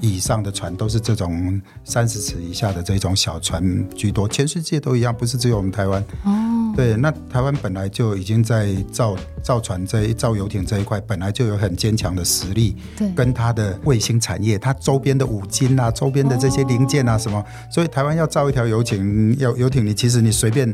[0.00, 6.02] 以上的船都是这种三十尺以下的这种小船居多，全世界都一样，不是只有我们台湾。
[6.24, 6.72] 哦。
[6.74, 12.76] 对，那台湾本来就已经在造造船这一造游艇这一块，本来就有很坚强的实力。
[12.96, 20.72] 对，跟它的卫星产业，它周边的五金啊，周边的这些零件啊什么，哦、所以台湾要造一条游艇，要游艇，你其实你随便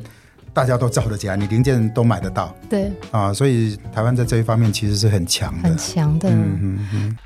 [0.55, 2.55] 大家都造得起来，你零件都买得到。
[2.71, 6.31] 对，啊，所以台湾在这一方面其实是很强的，很强的。
[6.31, 7.19] 嗯嗯嗯。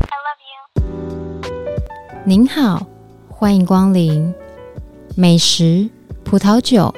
[0.00, 0.40] I love
[0.80, 1.52] you。
[2.24, 2.86] 您好，
[3.28, 4.34] 欢迎光临
[5.14, 5.88] 美食
[6.24, 6.92] 葡萄酒。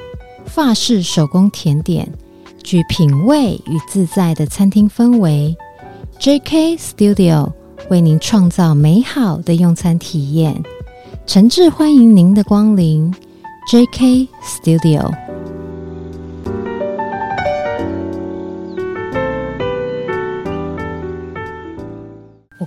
[0.45, 2.09] 法式手工甜点，
[2.63, 5.53] 具品味与自在的餐厅氛围。
[6.21, 7.51] JK Studio
[7.89, 10.63] 为您创造美好的用餐体验，
[11.25, 13.13] 诚挚欢迎您的光临。
[13.69, 15.26] JK Studio。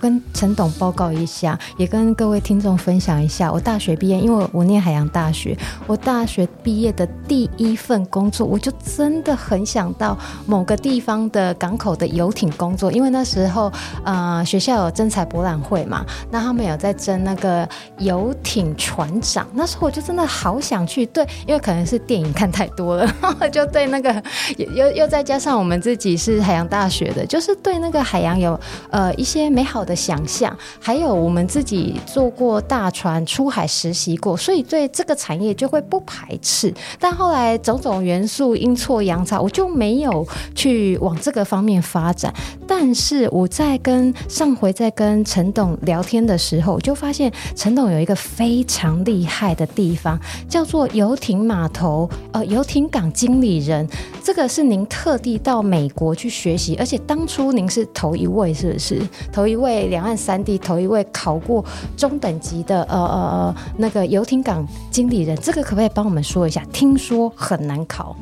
[0.01, 3.53] 跟陈董报告一下，也跟各位听众分享一下。
[3.53, 5.55] 我大学毕业，因为我念海洋大学，
[5.87, 13.71] 我大学毕业的第一份工作，我就真的很想到某个地方的港口的游艇工作，因为那时候
[14.03, 23.07] 呃学校有征才博览会嘛，那他们有在征那个游艇船长，那时候我就真的好想去，对，因为可能是电影看太多了，
[23.53, 24.11] 就对那个
[24.57, 29.91] 又又再加上我们自己是海洋大学的，就是对那个海洋有呃一些美好的。
[29.91, 36.73] 的想象，还有我们自己坐过大船出海实习过，所以对这个产业就会不排斥。
[37.01, 42.33] 但后来种种元素阴错阳差，我就没有去往这个方面发展。
[42.69, 50.17] 但是我在跟上回在跟陈董聊天的时候，我就发现陈董有一个非常厉害的地方，
[50.49, 53.87] 叫做游艇码头呃游艇港经理人。
[54.23, 59.01] 这个是您特地到美国去学习，而且当初您是头一位，是不是
[59.33, 59.89] 头一位？
[59.89, 61.65] 两岸三地头一位考过
[61.97, 66.63] 中等级的呃呃呃那个游艇港经理人，这个可不可以帮我们说一下？
[66.73, 68.15] 听说很难考，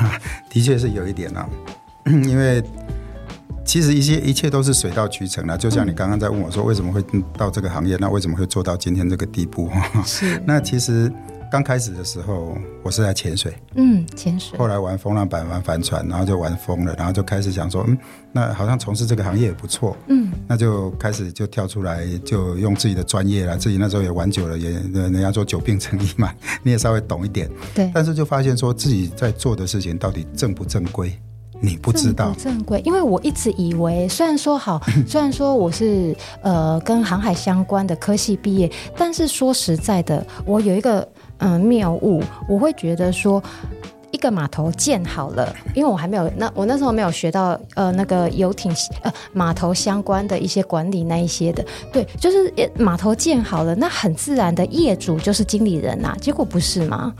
[0.48, 1.46] 的确是有一点啊，
[2.06, 2.62] 因为
[3.64, 5.56] 其实一些一切都是水到渠成的。
[5.58, 7.04] 就像你刚刚在问我说，为什么会
[7.36, 7.96] 到这个行业？
[8.00, 9.70] 那为什么会做到今天这个地步？
[10.06, 11.12] 是那其实。
[11.52, 14.58] 刚开始的时候，我是在潜水，嗯，潜水。
[14.58, 17.98] 后来玩风浪板、玩帆船，然后就玩疯了，然后就开始想说，嗯，
[18.32, 23.54] 那好像从事这个行业也不错，嗯，那就开始就跳出来，就用自己的专业啦。
[23.54, 26.32] 自己那时候也玩久了，也人家说久病成医嘛，
[26.64, 27.90] 你也稍微懂一点，对。
[27.92, 31.12] 但是就发现说自己在做的事情到底正不正规。
[31.64, 36.12] 你不知道正规，因为我一直以为，虽然说好， 虽然说我是
[36.42, 41.08] 呃跟航海相关的科系毕业，但是说实在的，我有一个
[41.42, 43.42] 嗯、呃、谬误，我会觉得说
[44.10, 57.14] 一个码头建好了，因为我还没有那我那时候没有学到呃那个游艇呃码头相关的一些管理那一些的，对，就是码头建好了，那很自然的业主就是经理人呐、啊，结果不是吗？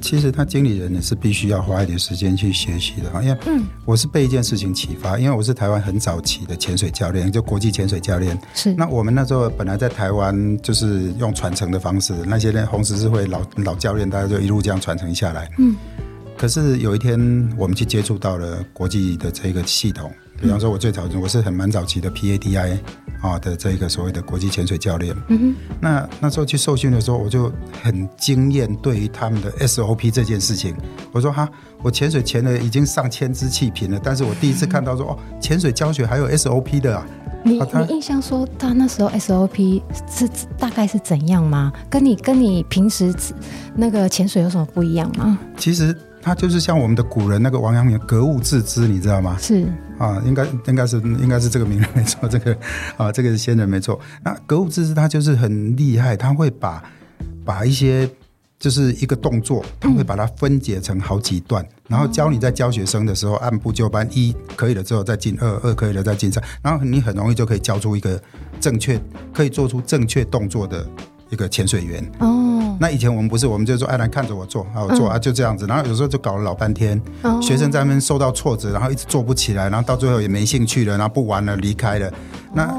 [0.00, 3.38] 其实他经理人也是必须要花一点时间去学习的，因为
[3.84, 8.38] 我是被一件事情启发，因为我是台湾很早期的潜水教练，就国际潜水教练。
[8.54, 8.74] 是。
[8.74, 15.50] 那我们那时候本来在台湾就是用传承的方式，那些呢红十字会老老教练，大家就一路这样传承下来。
[15.58, 15.74] 嗯。
[16.36, 17.18] 可是有一天
[17.56, 22.78] 我们去接触到了国际的这个系统，比方说我最早我是很蛮早期的 PADI。
[23.22, 27.50] 啊的这个所谓的国际潜水教练，嗯哼，那那时候去受训的时候，我就
[27.82, 30.76] 很惊艳，对于他们的 SOP 这件事情，
[31.12, 31.48] 我说哈，
[31.82, 37.06] 我潜水潜了已经上千支气瓶了，但是我第一次看到说哦，潜水教学还有 SOP 的啊，
[37.42, 40.28] 你你印象说他那时候 SOP 是
[40.58, 41.72] 大概是怎样吗？
[41.88, 43.12] 跟你跟你平时
[43.74, 45.38] 那个潜水有什么不一样吗？
[45.56, 45.96] 其实。
[46.26, 49.38] 他就是像我们的古人那个王阳明格物致知，你知道吗？
[49.40, 49.64] 是
[49.96, 52.58] 啊，应该应该是应该是这个名人没错，这个
[52.96, 54.00] 啊这个是先人没错。
[54.24, 56.82] 那格物致知他就是很厉害，他会把
[57.44, 58.10] 把一些
[58.58, 68.20] 就是一个动作，他会把它分解成好几段，嗯、然后教你在教学生的时候按部就班，一可以了之后再进二，二可以了再进三，然后你很容易就可以教出一个
[68.58, 69.00] 正确
[69.32, 70.84] 可以做出正确动作的
[71.30, 72.45] 一个潜水员哦。
[72.78, 75.66] 那以前我们不是，我们就说，哎，来看着我做，啊，我做啊，就这样子。
[75.66, 77.00] 然后有时候就搞了老半天，
[77.40, 82.12] 学生在那边受到挫折，然后一直做不起来，然后到最后也没兴趣了，然后不玩了，离开了。
[82.52, 82.72] 那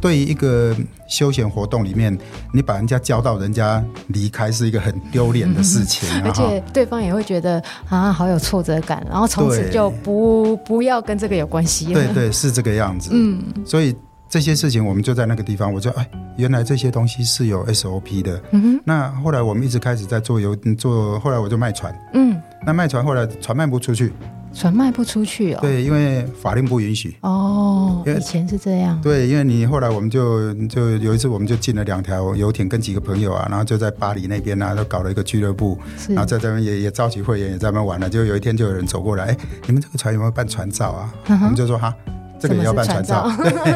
[0.00, 0.74] 对于一个
[1.08, 2.16] 休闲活动里面，
[2.52, 11.94] 你把人家教到人家离开，是一个很丢脸的事情，而且对方也会觉得啊，好有挫折感，然后从此就不不要跟这个有关系了。
[11.94, 13.10] 对对，是这个样子。
[13.12, 13.94] 嗯，所以。
[14.32, 16.08] 这些事情，我们就在那个地方，我就哎，
[16.38, 18.42] 原来这些东西是有 SOP 的。
[18.52, 18.80] 嗯哼。
[18.82, 21.94] 那后来我们一直开始在做游做，后来我就卖船。
[22.14, 22.40] 嗯。
[22.64, 24.10] 那卖船后来船卖不出去。
[24.54, 25.58] 船卖不出去哦。
[25.60, 27.14] 对，因为法令不允许。
[27.20, 28.02] 哦。
[28.06, 28.98] 以前是这样。
[29.02, 35.78] 对，因为你后来我们就就有一次我们就进了两条游艇，跟几个朋友啊，然后就在巴黎那边啊，都搞了一个俱乐部，
[36.08, 38.08] 然后在这边也也召集会员，也在那边玩了。
[38.08, 41.14] 就有一天就有人走过来，哎，你们这个船有没有办船照啊？
[41.26, 41.94] 嗯、我们就说哈。
[42.42, 43.72] 这个也要办传照， 对。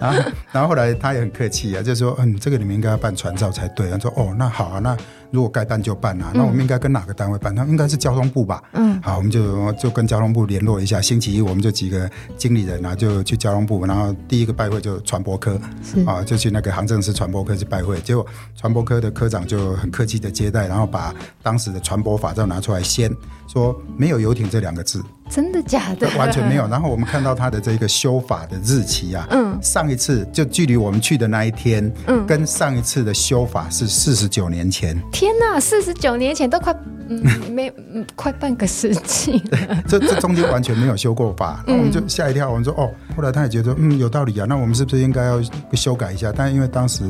[0.00, 4.96] 然后，然后后来他也很客气啊，就说：“嗯，这个你们应该要办传照才对。”他说：“哦，那好啊，那。”
[5.34, 7.52] 如果该办就办啊，那我们应该跟哪个单位办？
[7.52, 8.62] 他应该是交通部吧。
[8.74, 11.00] 嗯，好，我们就就跟交通部联络一下。
[11.00, 15.60] 星期一我们就几个经理人啊，就去交通部，然后第一个拜会就船舶科，
[16.06, 18.00] 啊，就去那个航政司船舶科去拜会。
[18.02, 18.24] 结果
[18.54, 21.12] 船舶科的科长就很客气的接待，然后把
[21.42, 23.16] 当时的船舶法照拿出来先，先
[23.48, 26.08] 说没有游艇这两个字，真的假的？
[26.16, 26.66] 完全没有。
[26.70, 34.96] 然后我们看到他的这个修法的日期啊，嗯，上一次就距离我们去的那一天，嗯，跟上一次的修法是四十九年前。
[35.12, 36.74] 天呐，四十九年前都快
[37.08, 37.22] 嗯
[37.52, 45.40] 没嗯快半个世纪了， 这这中间完全没有修过法， 那我们就吓一跳，我们说哦，后来他也觉得嗯有道理啊，那我们是不是应该要
[45.72, 46.32] 修改一下？
[46.36, 47.04] 但因为当时。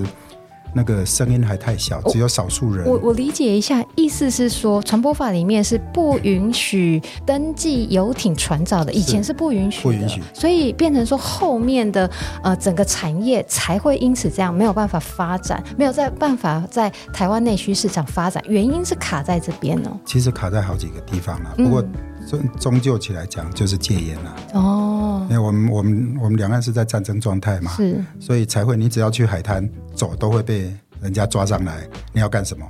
[0.74, 2.84] 那个声音还太小，只有少数人。
[2.86, 12.10] 我我理解一下，意思是说，传播法里面是不允许登记游艇船长的，以前是不允许的，不允许，所以变成说后面的
[12.42, 19.96] 呃整个产业才会因此这样没有办法发展，没有在办法在台湾内需市场发展，原因是卡在这边哦。
[20.04, 21.84] 其实卡在好几个地方了，不过
[22.28, 29.68] 终终究起来讲就是戒严了哦，因为我们我们我们两岸是在战争状态嘛，是，所以才会你只要去海滩。
[29.94, 32.66] 走都会被人家抓上来，你要干什么？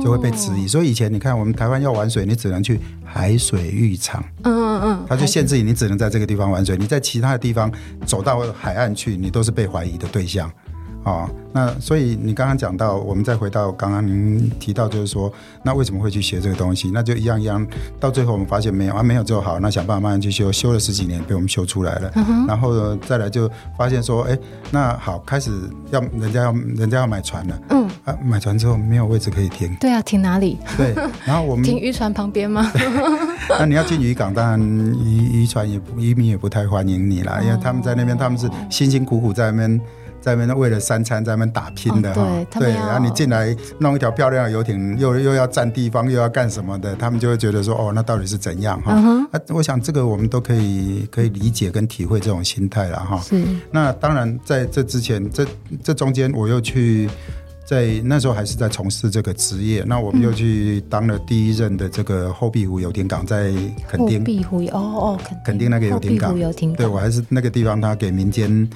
[0.00, 0.68] 就会被质疑。
[0.68, 4.24] 所以以前你看，我们台湾要玩水，你只能去海水浴场。
[4.44, 6.76] 嗯嗯嗯，他就限制你，你只能在这个地方玩水。
[6.76, 7.68] 你在其他的地方
[8.06, 10.48] 走到海岸去，你都是被怀疑的对象。
[11.04, 15.32] 哦，那所以你刚刚讲到，我们再回到刚刚您提到，就是说，
[15.62, 16.90] 那为什么会去学这个东西？
[16.92, 17.66] 那就一样一样，
[17.98, 22.12] 到最后我们发现没有啊，没有就好，那想办法慢慢去修，修了十几年被我们修出来了。
[22.16, 24.38] 嗯、然后再来就发现说，哎，
[24.70, 25.50] 那好，开始
[25.90, 27.58] 要人家要人家要买船了。
[27.70, 29.74] 嗯啊，买船之后没有位置可以停。
[29.80, 30.58] 对啊，停哪里？
[30.76, 30.94] 对，
[31.24, 32.70] 然后我们停渔船旁边吗？
[33.58, 39.80] 那你要进渔港，当然渔渔船也不渔民也不太欢迎你啦，哦、因为他们在那边他们是辛辛苦苦在那边。
[40.20, 48.92] 在那边为了三餐在那边打拼的哈，哦、对，然后你进来弄一条漂亮的游艇，又又要占地方，又要干什么的，他们就会觉得说，哦，那到底是怎样哈？
[49.32, 53.18] 啊，我想这个我们都可以可以理解跟体会这种心态了哈。
[53.20, 53.42] 是。
[53.70, 55.46] 那当然在这之前，这
[55.82, 57.08] 这中间我又去
[57.64, 63.52] 在那时候还是在从事这个职业，那我们又去当了第一任的这个后壁湖游艇港，在
[63.88, 64.18] 垦丁。
[64.18, 66.38] 后壁湖哦哦，垦丁那个游艇港。
[66.38, 66.76] 游艇港。
[66.76, 68.68] 对，我还是那个地方，他给民间。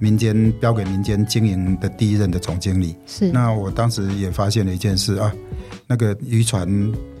[0.00, 3.30] 民间标给民间经营的第一任的总经理是。
[3.30, 5.32] 那我当时也发现了一件事啊，
[5.86, 6.66] 那个渔船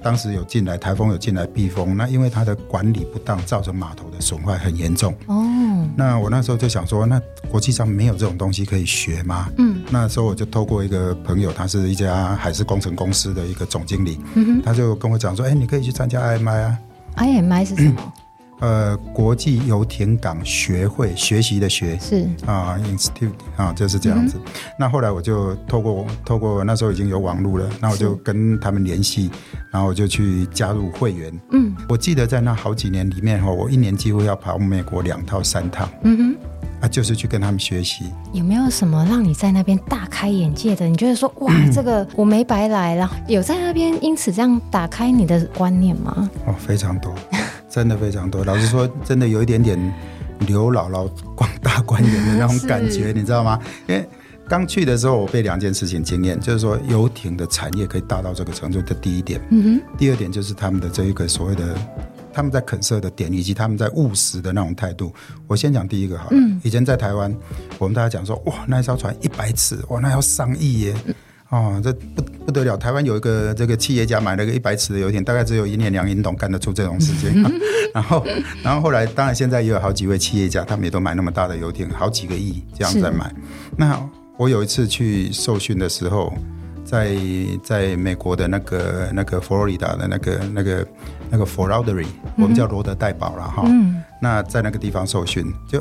[0.02, 5.14] 当时有进来台风有进来避风，那因为它的管理不当，造成码头的损坏很严重。
[5.26, 5.46] 哦。
[5.96, 7.20] 那我那时候就想说，那
[7.50, 9.48] 国际上没有这种东西可以学吗？
[9.58, 9.82] 嗯。
[9.90, 16.78] 那时候我就透过一个朋友，他是一家海事工程公司的一个总经理，嗯，他就跟我讲说，哎、欸，你可以去参加 IMI 啊。
[17.16, 18.12] IMI 是什么？
[18.60, 24.36] 嗯呃，国际游艇港学会学习的学是啊，Institute 啊，就是这样子。
[24.36, 29.30] 嗯、那后来我就透过透过那时候已经有网络了，那我就跟他们联系，
[29.70, 31.32] 然后我就去加入会员。
[31.52, 35.88] 嗯，我记得在那好几年里面哈，我一年几乎要跑美国两趟三趟。
[36.02, 36.36] 嗯哼，
[36.82, 38.04] 啊，就是去跟他们学习。
[38.32, 40.86] 有没有什么让你在那边大开眼界的？
[40.86, 46.30] 你觉得说哇，嗯、 这个我没白来，了有在那边因此这样打开你的观念吗？
[46.46, 47.14] 哦，非常多。
[47.70, 49.78] 真的非常多，老实说，真的有一点点
[50.40, 53.58] 刘姥姥广大观园的那种感觉，你知道吗？
[53.86, 54.04] 因为
[54.48, 59.40] 刚去的时候，我被两件事情惊艳，就是说游艇的产业可以大到这个程度，这第一点。
[59.50, 59.96] 嗯哼。
[59.96, 61.78] 第二点就是他们的这一个所谓的
[62.32, 65.14] 他们在肯色的点，以及他们在务实的那种态度。
[65.46, 66.30] 我先讲第一个好了。
[66.32, 66.60] 嗯。
[66.64, 67.32] 以前在台湾，
[67.78, 70.94] 我们大家讲说，哇，那一艘船一百尺，哇，那要上亿耶。
[71.06, 71.14] 嗯
[71.50, 72.76] 哦，这不不得了！
[72.76, 77.44] 台湾有一个这个企业家买了个一百尺的游艇，大概只有一年两银董干得出这种事情。
[77.94, 78.26] 然后，
[78.64, 83.32] 然后后来，当然现在也有好几位企业家，他们也都买那么大的游艇，好几个亿这样在买。
[83.76, 83.96] 那
[84.36, 86.32] 我有一次去受训的时候，
[86.84, 87.16] 在
[87.62, 90.88] 在美国的那个那个佛罗里达的那个那个
[91.30, 93.62] 那个 Fort Lauderdale，我们叫罗德代堡了哈。
[93.66, 94.02] 嗯。
[94.20, 95.80] 那在那个地方受训，就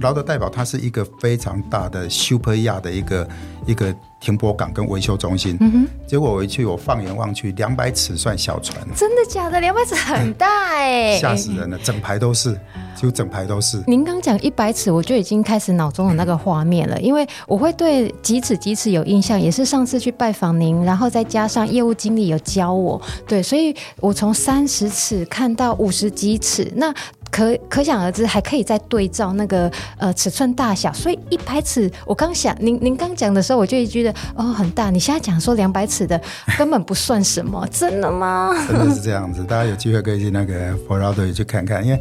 [0.00, 3.28] 罗德代堡，它是一个非常大的 super yacht 的一个
[3.66, 3.94] 一个。
[4.20, 9.60] 停泊港跟维修中心，嗯哼，结果我一去，我放眼望去，两百尺算小船，真的假的？
[9.60, 12.58] 两百尺很大哎、欸，吓死人了，整排都是，
[12.98, 13.80] 几乎整排都是。
[13.86, 26.92] 您刚讲一百尺，我就已经开始脑中有那个画面了，嗯、因为我会对几尺几尺有印象，也是上次去拜访您，然后再加上业务经理有教我，对，所以我从三十尺看到五十几尺，那。
[27.30, 34.88] 可可想而知，还可以再对照那个呃尺寸大小，所以一百尺，我刚想您您刚讲的时候，我就觉得哦很大。
[34.88, 36.18] 你现在讲说两百尺的
[36.56, 38.54] 根本不算什么，真的吗？
[38.66, 42.00] 真的是这样子，大家有机会可以去那个 Lauderdale 去看看，因为。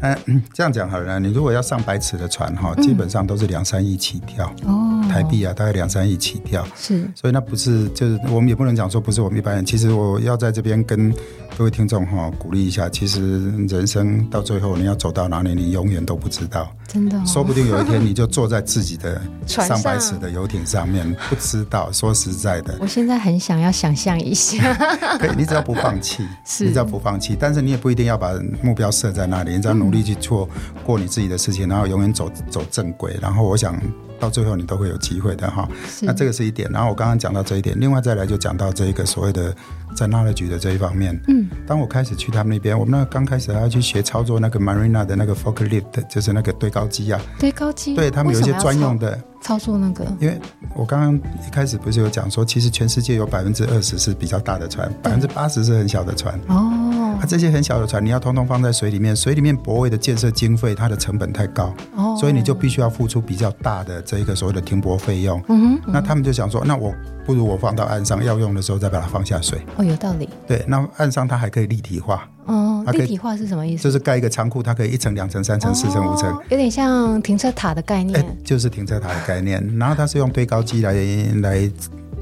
[0.00, 6.66] 嗯，这样讲好了，你如果要上百尺的船哈，基本上都是两三亿起跳哦，台币啊，大概两三亿起跳。
[6.74, 9.64] 是，所以那不是，就是我们也不能讲说不是我们一般人。
[9.64, 11.12] 其实我要在这边跟
[11.56, 16.70] 各位听众哈鼓励一下，其实人生到最后你要走到哪里，你永远都不知道。
[16.88, 21.90] 真的，说不定有一天你就坐在自己的上百尺的游艇上面，不知道。
[21.92, 24.74] 说实在的，我现在很想要想象一下。
[25.18, 26.24] 可以，你只要不放弃，
[26.58, 28.32] 你只要不放弃，但是你也不一定要把
[28.62, 30.48] 目标设在那里，你只要努力去做
[30.84, 33.18] 过你自己的事情，然后永远走走正轨。
[33.20, 33.76] 然后我想
[34.20, 35.68] 到最后你都会有机会的哈。
[36.02, 36.70] 那这个是一点。
[36.70, 39.54] 然后我刚刚讲到这一点，另外再来就讲到这一个所谓的。
[39.94, 50.04] 在 knowledge 的这一方面，嗯，当我开始去他们那边，我们那刚开始还要去学操作那个 Marina 的那个 forklift，就是那个堆高机啊，堆高机，对他们有一些专用的操，操作那个。
[50.20, 50.38] 因为
[50.74, 56.38] 我刚刚一开始不是有讲说，其实全世界有百分之二十是比较大的船，百分之八十是很小的船。
[56.48, 65.42] 哦，啊，这些很小的船，你要通通放在水里面，水里面泊位的建设经费，它的成本太高，哦，所以你就必须要付出比较大的这一个所谓的停泊费用。
[65.48, 66.94] 嗯哼，嗯，那他们就想说，那我。
[67.30, 69.60] 不如我放到岸上，要用的时候再把它放下水。
[69.76, 70.28] 哦，有道理。
[70.48, 72.28] 对，那岸上它还可以立体化。
[72.46, 73.84] 哦，立体化是什么意思？
[73.84, 78.36] 就是盖一个仓库，它可以一层、两层、三层、四层、五层，有点像停车塔的概念。
[78.44, 79.64] 就是停车塔的概念。
[79.78, 80.92] 然后它是用堆高机来
[81.40, 81.70] 来。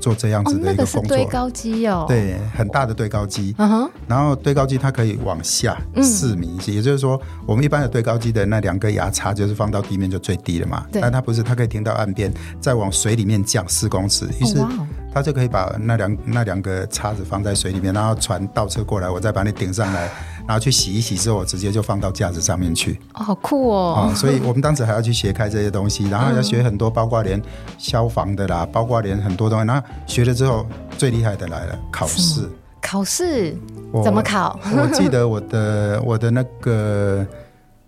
[0.01, 3.53] 做这样子的一个工作，哦、那个、堆高机哦，对，很大的堆高机。
[3.59, 10.87] 嗯哼，然后堆高机它可以往下四米，嗯、也就是说，我们一般的堆高机的那两个牙叉就是放到地面就最低了嘛。
[10.93, 14.65] 对，但它不是，它可以停到岸边，再往水里面降四公尺，于是
[15.13, 20.11] 它就可以把那两那两个叉子放在水里面，然后船倒车过来，我再把你顶上来。
[20.47, 22.99] 然后去洗一洗之后，我直接就放到架子上面去。
[23.13, 24.09] 哦，好酷哦！
[24.11, 27.41] 哦，所以我们当时还要去学开这些东西，然后要学很多，包括连
[27.77, 29.67] 消防的啦，包括连很多东西。
[29.67, 30.65] 然后学了之后，
[30.97, 32.49] 最厉害的来了，考试。
[32.81, 33.55] 考试？
[34.03, 34.59] 怎么考？
[34.75, 37.27] 我记得我的我的那个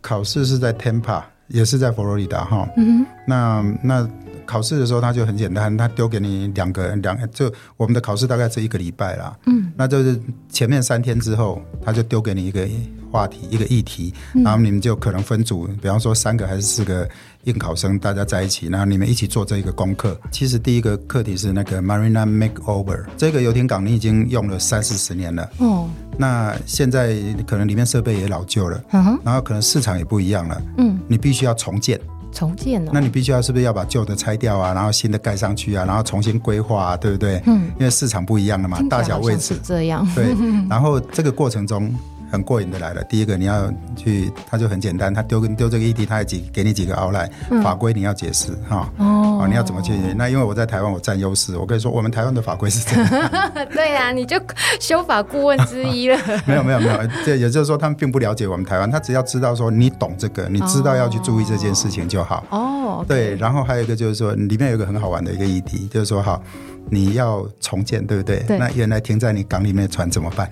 [0.03, 2.69] 考试是在 Tampa，也是在佛罗里达哈。
[2.77, 3.07] 嗯哼。
[3.27, 4.11] 那那。
[4.47, 9.37] 考试的时候，他就很简单，他丢给你两个两个，就我们的考试大概是一个礼拜啦。
[9.47, 12.67] 嗯，那就是前面三天之后，他就丢给你一个
[13.11, 14.13] 话题，一个议题，
[14.45, 17.09] 然后你们就可能分组，比方说三个还是四个
[17.45, 20.19] 应考生，大家在一起，然后你们一起做这一个功课。
[20.31, 25.51] 其实第一个课题是那个 Marina Makeover，这个游艇港你已经用了三四十年了。
[25.59, 27.17] 哦，那现在
[27.47, 30.63] 可能里面设备也老旧了，嗯哼，然后可能市场也不一样了。
[30.79, 32.01] 嗯，你必须要重建。
[32.33, 37.43] 重建了，那你必须要是不是要把旧的拆掉啊，然后新的盖上去啊，然后重新规划啊，对不对？
[37.47, 40.07] 嗯，因为市场不一样了嘛，大小位置这样。
[40.15, 40.35] 对，
[40.69, 41.95] 然后这个过程中。
[42.31, 43.03] 很过瘾的来了。
[43.05, 47.31] 第一个你要去，他就很简单，他丢跟丢这个议题，他也几给你几个 outline，
[47.63, 48.91] 法规你要解释哈。
[48.99, 49.93] 哦，你要怎么去？
[50.17, 51.57] 那因为我在台湾，我占优势。
[51.57, 53.09] 我跟你说，我们台湾的法规是这样。
[53.73, 54.41] 对呀、啊，你就
[54.81, 56.19] 修法顾问之一了。
[56.47, 62.45] 没有没有没有，这也就是说，他们并不了解我们台湾，他只要知道说你懂这个，你知道要去注意这件事情就好。
[62.51, 63.35] 哦，对。
[63.37, 66.41] 然后还有一个就是说，里面有一个很好玩的一个议题，就是说哈，
[66.89, 68.43] 你要重建，对不对？
[68.47, 68.59] 对。
[68.59, 70.51] 那原来停在你港里面的船怎么办？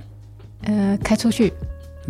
[0.64, 1.52] 呃，开出去。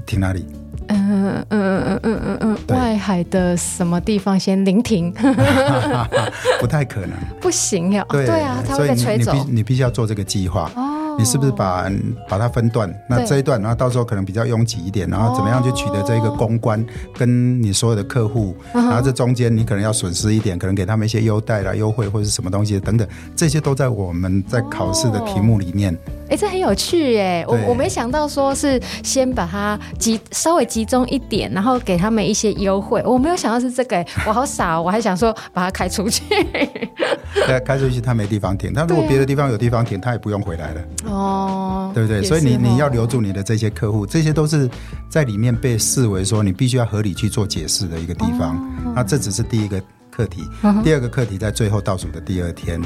[0.07, 0.45] 停哪里？
[0.91, 5.13] 嗯嗯嗯嗯嗯嗯嗯，外海的什么地方先临停？
[6.61, 8.05] 不太可能， 不行呀。
[8.09, 9.33] 对啊，他会被吹走。
[9.35, 10.71] 你必你必须要做这个计划。
[10.77, 10.95] 哦。
[11.19, 11.91] 你是不是把
[12.29, 12.89] 把它分段？
[13.09, 16.85] 那这一段，然后到时候可能比较拥挤一点，然后怎么样去取得这一个公关，
[17.17, 25.97] 跟你所有的客户，然后这中间你可能要损失一点，可能给他们一些优待啦、优惠或者是什么东西等等，这些都在我们在考试的题目里面。
[26.31, 27.43] 哎，这很有趣哎！
[27.49, 33.03] 我我没想到说是先把它集稍微集中一点，然后给他们一些优惠。
[33.05, 36.23] 我没有想到是这个，我好傻哦，我还想说把它开出去。
[37.47, 38.75] 对，开出去他没地方停。
[38.75, 40.81] 他如果别的地方有地方停，他也不用回来了。
[41.09, 42.23] 哦，对不对？
[42.23, 44.69] 所以你你要留住你的这些客户，这些都是
[45.09, 48.57] 在里面被视为说你必须要合理去做解释的一个地方。
[48.95, 50.43] 那这只是第一个课题，
[50.85, 52.81] 第二个课题在最后倒数的第二天，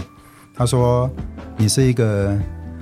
[0.55, 1.11] 他说
[1.57, 2.39] 你是一个。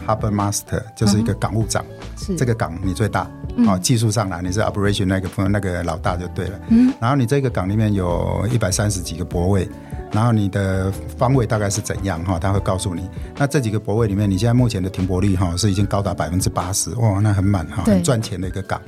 [0.07, 1.85] Harbor Master 就是一个港务长，
[2.17, 2.35] 是。
[2.35, 3.31] 这个港你最大，
[3.69, 9.69] 哦，技术上来你是 Operation 那个那个老大就对了，嗯，然后你这个港里面有一百三十几个泊位，
[10.13, 12.39] 然后你的方位大概是怎样哈？
[12.39, 18.81] 他会告诉你，那这几个泊位里面，你现在目前的停泊率哈是已经高达百分之八十，哇，那很满哈，很赚钱的一个港。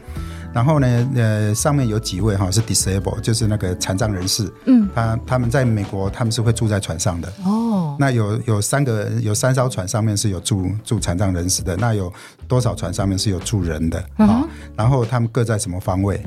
[0.53, 12.12] 然后呢，呃，上面有几位哈是 Disable，就是那个残障人士，嗯，他他们在美国他们是会住在船上的，哦，那有有三个有三艘船上面是有住住残障人士的，那有
[12.47, 14.27] 多少船上面是有住人的啊？
[14.27, 16.20] 哦，然后他们各在什么方位？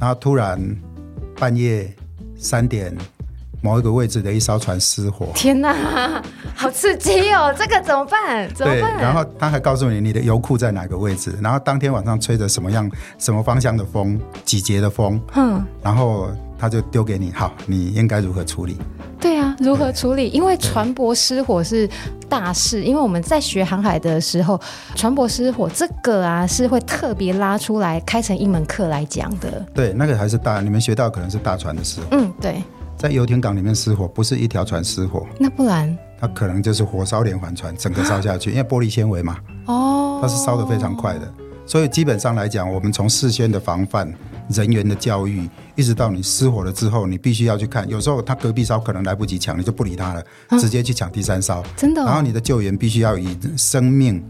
[0.00, 0.58] 然后突然
[1.38, 1.94] 半夜
[2.34, 2.96] 三点。
[3.62, 5.72] 某一个位置的一艘船失火，天哪，
[6.54, 7.54] 好刺激哦！
[7.56, 8.52] 这个怎么办？
[8.54, 8.96] 怎么办？
[8.96, 18.76] 对，然后他还告诉你你的油库在哪个位置，然后当天晚上吹着什么样、 什么方向的风，几节的风，嗯，然后他就丢给你，好，你应该如何处理？
[19.20, 20.28] 对啊，如何处理？
[20.30, 21.88] 因为船舶失火是
[22.28, 24.60] 大事，因为我们在学航海的时候，
[24.96, 29.64] 船舶失火这个啊是会特别拉出来开成一门课来讲的。
[29.72, 32.08] 对，那个还是大，你们学到可能是大船的失火。
[32.10, 32.60] 嗯，对。
[33.02, 35.98] 在游艇港里面失火，不是一条船失火，那不然？
[36.20, 41.28] 它可能就是火烧连环船，整个烧下去，啊、因为玻璃纤维嘛，哦，它是烧得非常快的，
[41.66, 44.08] 所以基本上来讲，我们从事先的防范、
[44.50, 54.24] 人员的教育，一直到你失火了之后，你必须要去看，有时候他隔壁烧可能来不及抢，你就不理他了，啊、直接去抢第三烧，真的、哦，然后你的救援必须要以生命、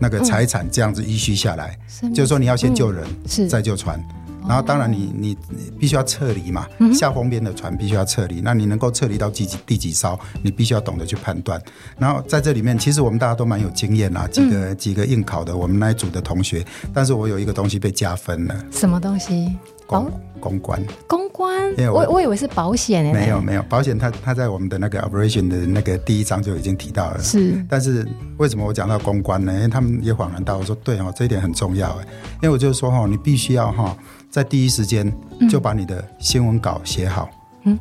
[0.00, 3.46] 那个财产这样子依序下来，嗯、就是说你要先救人，嗯、是。
[3.46, 4.04] 再救船。
[4.46, 5.36] 然后当然你你
[5.78, 8.40] 必须要撤离嘛，下风边的船必须要撤离。
[8.42, 11.60] 那你能够撤离到第几第几艘，你必须要懂得去判断。
[11.98, 16.64] 然后在这里面，其实我们大家都蛮有经验啦，几个、嗯、几个应考的我们那一组的同学。
[16.92, 19.56] 但是我有一个东西被加分了，什么东西？
[19.86, 20.82] 公公关。
[21.06, 21.70] 公关？
[21.72, 23.12] 因为我我，以为是保险诶。
[23.12, 27.22] 没有没有，保险它它在我们的那个 operation 的那个第一章就已经提到了。
[27.22, 27.64] 是。
[27.68, 28.06] 但是
[28.38, 29.52] 为什么我讲到公关呢？
[29.52, 32.06] 因为他们也恍然大悟说，对哦，这一点很重要诶。
[32.42, 33.96] 因为我就是说哈，你必须要哈。
[34.34, 35.12] 在第一时间
[35.48, 37.30] 就把你的新闻稿写好。
[37.62, 37.78] 嗯，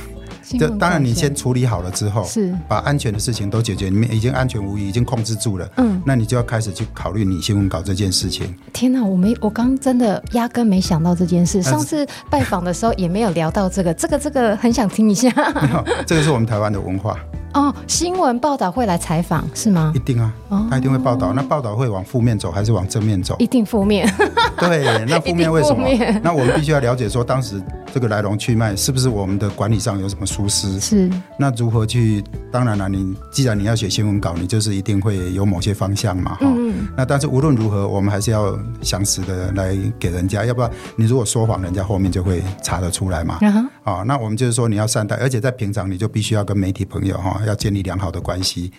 [0.58, 5.68] 这当然你先处理好了之后，是把安全的事情都解决，你们已经安全无虞，已经控制住了。
[5.76, 8.54] 嗯，那你就要开始去考虑你新闻稿这件事情。
[8.72, 11.62] 天哪，我没，我刚真的压根没想到这件事。
[11.62, 15.30] 上次拜访的时候也没有聊到这个，这个这个很想听一下。
[16.08, 17.18] 这个是我们台湾的文化。
[17.54, 19.92] 哦，新闻报道会来采访是吗？
[19.94, 20.32] 一定啊，
[20.70, 21.32] 他一定会报道。
[21.34, 23.36] 那报道会往负面走还是往正面走？
[23.38, 24.10] 一定负面。
[24.58, 25.86] 对，那负面 为什么？
[26.22, 30.80] 那我们必须要了解说，当时这个来龙去脉是不是我们的管理上有什么疏失？
[30.80, 31.10] 是。
[31.38, 32.22] 那如何去？
[32.50, 36.40] 当然了，你既然你要写新闻稿，你就是一定会有某些方向嘛，哈。
[36.42, 36.86] 嗯。
[36.96, 43.38] 那但是无论如何，我们还是要详实的来给人家，要不然你如果说谎，人家后面就会查得出来嘛。
[43.84, 47.40] 啊，那我们就是说你要善待，而且在平常你就必须要跟媒体朋友哈。
[47.46, 48.72] 要建立良好的关系。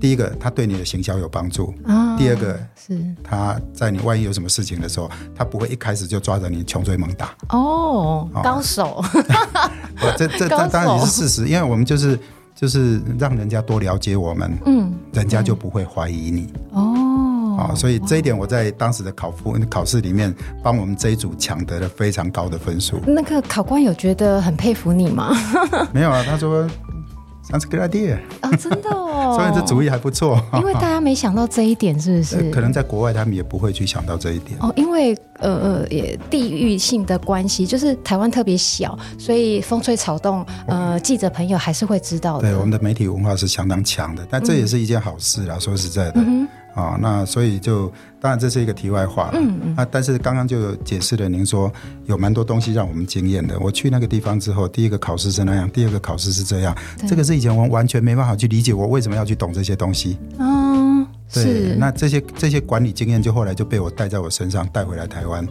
[0.00, 1.72] 第一个，他对你的行销有帮助。
[1.84, 7.26] 哦、第二个是他在你万一有什么事情的时候，他不会一开始就抓着你穷追猛打。
[7.50, 9.04] 哦，哦高手。
[10.16, 12.18] 这这这当然也是事实，因为我们就是
[12.54, 16.52] 就是让人家多了解我们，嗯，人家就不会怀疑你。
[16.70, 17.21] 哦，
[17.58, 23.00] 哦，所以这一点我在当时的考复考试里面，帮我们这一组抢得了非常高的分数。
[23.06, 25.34] 那个考官有觉得很佩服你吗？
[25.92, 26.68] 没有啊，他说。
[27.50, 30.40] That's a good idea 啊，真的哦， 所以这主意还不错。
[30.54, 32.50] 因为大家没想到这一点，是不是？
[32.54, 42.48] 可能在国外他们也不会去想到这一点哦，因为呃呃，也地域性的关系，就是台湾特别小，所以风吹草动，呃，记者朋友还是会知道的。
[42.48, 45.56] 对，我们的媒体文化是相当强的，但这也是一件好事啦。
[45.56, 46.20] 嗯、说实在的。
[46.24, 49.32] 嗯啊、哦，那所以就当然这是一个题外话了。
[49.34, 49.76] 嗯嗯。
[49.76, 51.70] 啊，但是刚刚就解释了，您说
[52.06, 53.58] 有蛮多东西让我们惊艳的。
[53.60, 56.76] 我去那个地方之后，第一个考试是那样，第二个考试是这样。
[57.06, 60.16] 这个是以前我完全没办法去理解，我为什么要去懂这些东西。
[60.38, 61.76] 嗯，对。
[61.76, 65.46] 那这些这些管理经验，就后来就被我带在我身上，带回来台湾。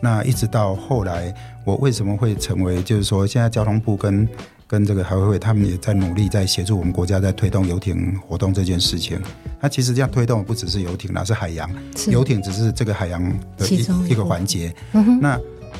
[0.00, 1.34] 那一直到后来，
[1.64, 4.28] 我为什么会成为，就是说现在交通部跟
[4.74, 9.16] 跟这个海委会，他们也在努力在协助我们国家在推动游艇活动这件事情。
[9.60, 11.70] 那其实这样推动不只是游艇，那是海洋，
[12.08, 13.22] 游艇只是这个海洋
[13.56, 14.74] 的一一,一个环节。
[14.92, 15.38] 嗯、那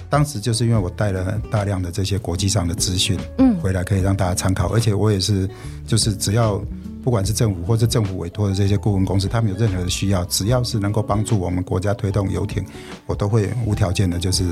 [0.08, 5.50] 当时就是因为我带了大量的这些国际上的资讯，嗯，回来可以让大家参考，而且我也是
[5.88, 6.62] 就是只要。
[7.02, 12.64] 不管是政府或者政府委托的这些顾问公司，他们有任何的需要，只要是能够帮助我们国家推动游艇，
[13.04, 14.42] 我都会无条件的，就是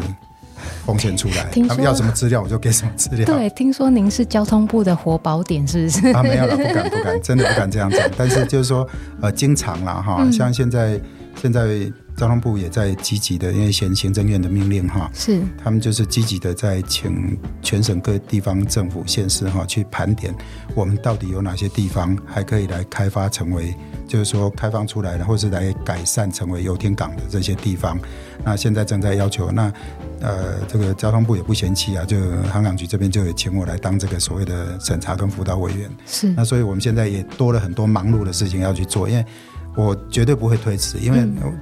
[0.85, 1.49] 奉献出来。
[1.69, 3.25] 他们要什么资料，我就给什么资料。
[3.25, 6.09] 对，听说您是交通部的活宝典，是不是？
[6.13, 8.01] 啊，没有了，不敢，不敢，真的不敢这样讲。
[8.17, 8.87] 但是就是说，
[9.21, 11.01] 呃，经常啦，哈，像现在，
[11.41, 11.91] 现在。
[12.23, 20.33] 交通部也在积极的，因为行行政院的命令哈，是他们就是积极的在请全省各地方政府县市哈去盘点，
[20.73, 23.75] 我们到底有哪些地方还可以来开发成为，
[24.07, 27.99] 就是说开放出来的，或是来改善成为游艇港的这些地方。
[28.45, 29.73] 那现在正在要求，那
[30.21, 32.17] 呃这个交通部也不嫌弃啊，就
[32.53, 35.91] 航港局这边就有请我来当这个所谓的审查跟辅导委员。
[36.07, 39.27] 是，那所以我们现在也多了很多忙碌的事情要去做，因为
[39.75, 41.19] 我绝对不会推迟，因为。
[41.19, 41.59] 嗯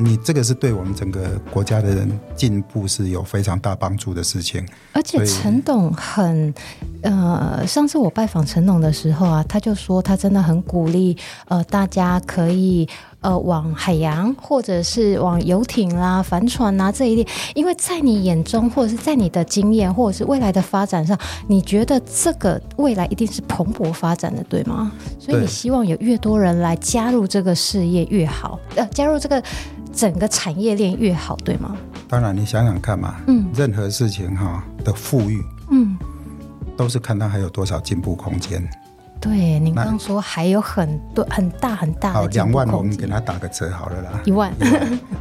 [0.00, 6.52] 你这个是对我们整个国家的人进步是有非常大帮助的事情，而且陈董很，
[7.02, 11.16] 呃，上次我拜访陈董的时候啊，他就说他真的很鼓励，
[11.48, 12.88] 呃，大家可以。
[13.22, 24.90] 呃，往海洋或者是往游艇啦、帆船啊这一类，因为在你眼中，或者是在你的经验，或者是未来的发展上，你觉得这个未来一定是蓬勃发展的，对吗？
[25.18, 29.42] 所以你希望有越多人来加入这个事业越好，呃，加入这个
[29.92, 31.76] 整个产业链越好，对吗？
[32.08, 35.96] 当然，你想想看嘛，嗯，任何事情哈的富裕，嗯，
[36.76, 38.68] 都是看它还有多少进步空间。
[39.20, 44.20] 对，您刚刚说还有很多很大很大的好两万，我们给他打个折好了啦。
[44.24, 44.50] 一万，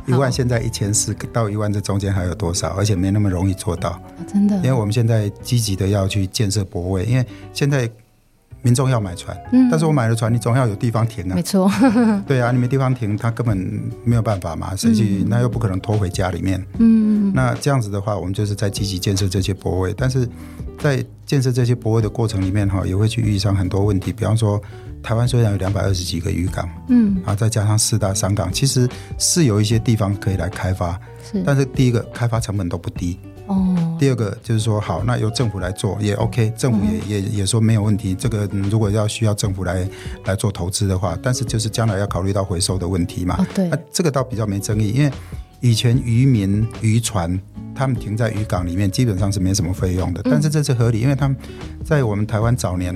[0.05, 2.69] 一万现在一千四到一万这中间还有多少？
[2.77, 4.55] 而且没那么容易做到，哦、真的。
[4.57, 7.89] 因为我们现在积极的要去建设博位，因为现在
[8.61, 11.35] 民众要买船，嗯，但是我买了船，你总要有地方停啊。
[11.35, 11.71] 没错。
[12.27, 13.57] 对啊，你没地方停，他根本
[14.03, 15.23] 没有办法嘛，谁去？
[15.27, 16.63] 那又不可能拖回家里面。
[16.77, 17.31] 嗯。
[17.33, 20.27] 那这样子的话，我们就是在积极建设这些泊位，但是。
[20.81, 24.13] 在建设这些泊位的过程里面，哈，也会去遇上很多问题。
[24.13, 24.57] 比方说，
[25.03, 28.87] 台湾虽然有两百二十几个渔港，嗯，啊，再加上四大商港，其实
[29.17, 30.97] 是有一些地方可以来开发。
[31.29, 33.19] 是，但是第一个开发成本都不低。
[33.49, 33.97] 哦。
[33.99, 38.15] 第二个就是说，好，那由政府来做也 OK，政府也、嗯、也也说没有问题。
[38.15, 39.85] 这个如果要需要政府来
[40.25, 43.35] 来做投资的话，但是就是将来要考虑到回收的问题嘛。
[43.37, 43.67] 哦、对。
[43.67, 45.11] 那这个倒比较没争议，因为
[45.59, 47.39] 以前渔民渔船。
[47.75, 50.21] 他们停在渔港里面，基本上是没什么费用的。
[50.25, 51.37] 但是这是合理，因为他们
[51.81, 52.93] 在我们台湾早年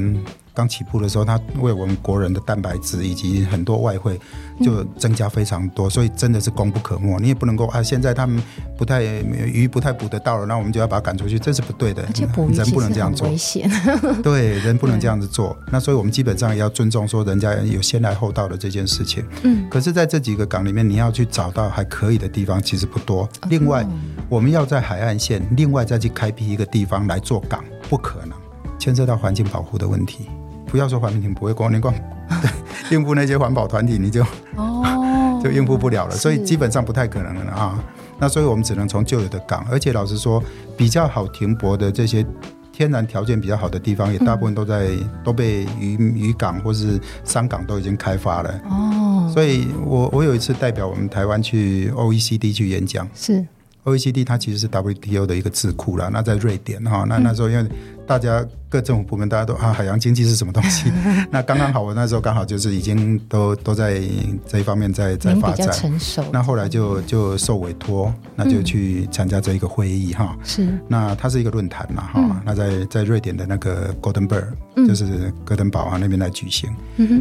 [0.53, 4.19] 刚起步的时候，他为我们国人的蛋白质以及很多外汇
[4.61, 7.17] 就增加非常多，所以真的是功不可没。
[7.19, 8.41] 你也不能够啊，现在他们
[8.77, 12.03] 不太鱼不太捕得到了，那我们就要把它赶出去，这是不对的。
[12.03, 13.69] 而且捕鱼人不能这样做，危险。
[14.21, 15.57] 对，人不能这样子做。
[15.71, 19.23] 那所以我们基本上也要尊重说人家有先来后到的这件事情。
[19.43, 19.67] 嗯。
[19.69, 23.27] 可是，在这几个港里面，你要去找到还可以的地方，其实不多。
[23.49, 23.85] 另外，
[24.29, 28.37] 我们要在海岸线另外再去开辟一个地方来做港，不可能，
[28.77, 30.29] 牵涉到环境保护的问题。
[30.73, 31.93] 不要说环境不会光，你光
[32.41, 32.49] 对
[32.97, 36.15] 应付那些环保团体，你就哦 就应付不了了。
[36.15, 37.79] 所以基本上不太可能了啊。
[38.17, 40.43] 那所以我们只能从旧有的港，而且老实说，
[40.75, 42.25] 比较好停泊的这些
[42.71, 48.59] 天然条件比较好的地方，也大部分都在、嗯、都被渔渔港或是商港都已经开发了。
[48.67, 53.45] 哦，所以我我有一次代表我们台湾去 OECD 去演讲，是。
[53.83, 57.69] OECD 它其实是 WTO 的一个智库啦，那在瑞典哈，那那时候因为
[58.05, 60.91] 大家各政府部门大家都啊，海洋经济是什么东西？
[61.31, 64.01] 那刚刚好我那时候刚好就是已经都都在
[64.45, 66.23] 这一方面在在发展，成熟。
[66.31, 70.37] 那后来就就受委托，那就去参加这一个会议哈。
[70.43, 70.67] 是。
[70.87, 74.47] 那它是一个论坛嘛哈，那在在瑞典的那个 Gothenburg
[74.87, 76.69] 就是哥登堡啊那边来举行。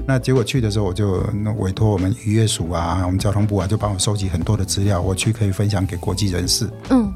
[0.06, 1.22] 那结果去的时候我就
[1.58, 6.68] 委托我们渔业署啊，我们交通部啊，就帮我收集很多的资料，我去可以分享给国际人士。
[6.90, 7.12] 嗯。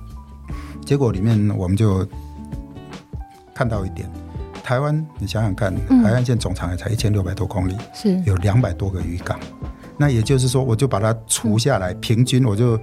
[0.84, 2.06] 结果里面我们就。
[3.56, 4.06] 看到一点，
[4.62, 9.40] 台湾，你想想看，海岸线总长也才一千六百多公里，是有两百多个渔港。
[9.96, 12.78] 那也就是说，我就把它除下来，平均我就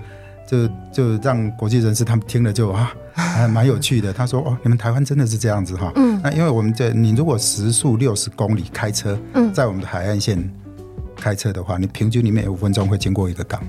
[0.47, 4.11] 就就让国际人士他们听了就啊，还蛮有趣的。
[4.11, 9.15] 他说：“哦，你们台湾真的是这样子哈。”嗯，那因为我们这你如果时速六十公里开车，
[9.53, 10.51] 在我们的海岸线
[11.15, 13.61] 开车的话，你平均里面有五分钟会经过一个港。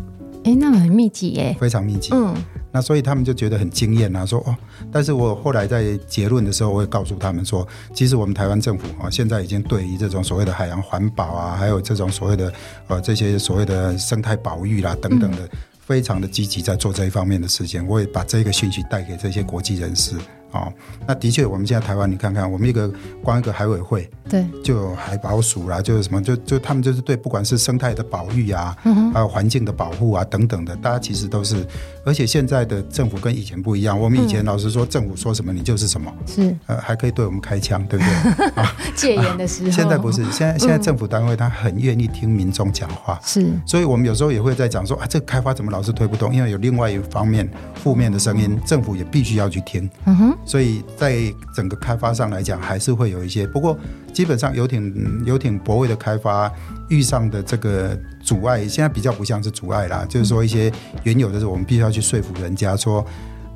[0.44, 2.10] 哎、欸，那很密集耶，非常密集。
[2.12, 2.34] 嗯，
[2.70, 4.54] 那所以他们就觉得很惊艳啊，说哦，
[4.92, 12.52] 但是我后来在结论的时候，我会告诉他们说，其实我们台湾政府啊，现在已经对于这种所谓的海洋环保啊，还有这种所谓的
[12.88, 15.48] 呃这些所谓的生态保育啦等等的，
[15.80, 17.86] 非常的积极在做这一方面的事情。
[17.88, 20.14] 我也把这个讯息带给这些国际人士。
[20.54, 20.72] 哦，
[21.06, 22.88] 那的确，我们现在台湾，你看看，我们一个
[23.22, 31.66] 光一个海委会，对，就有海保署啦，就是什么，就就他们就是对，不管是生态的保育啊，嗯，还有环境的保护啊等等的，大家其实都是，
[32.04, 38.46] 而且现在的政府跟以前不一样，我们以前老实说，政府说什么你就是什么，是，呃，还可以对我们开枪，对不对？
[38.62, 46.32] 啊，戒严的时候，现在不是， 现在现在政府单位他很愿意听民众讲话，是，所以我们有时候也会在讲说啊，这个开发怎么老是推不动？
[46.32, 50.38] 因为有另外一方面负面的声音，政府也必须要去听，嗯哼。
[50.44, 53.46] 所以在整个开发上来讲，还是会有一些。
[53.46, 53.78] 不过
[54.12, 56.50] 基本上游艇游艇泊位的开发
[56.88, 60.72] 遇上的这个阻碍，现在比较不像是阻碍啦，就是说一些
[61.02, 63.04] 原有的是我们必须要去说服人家说，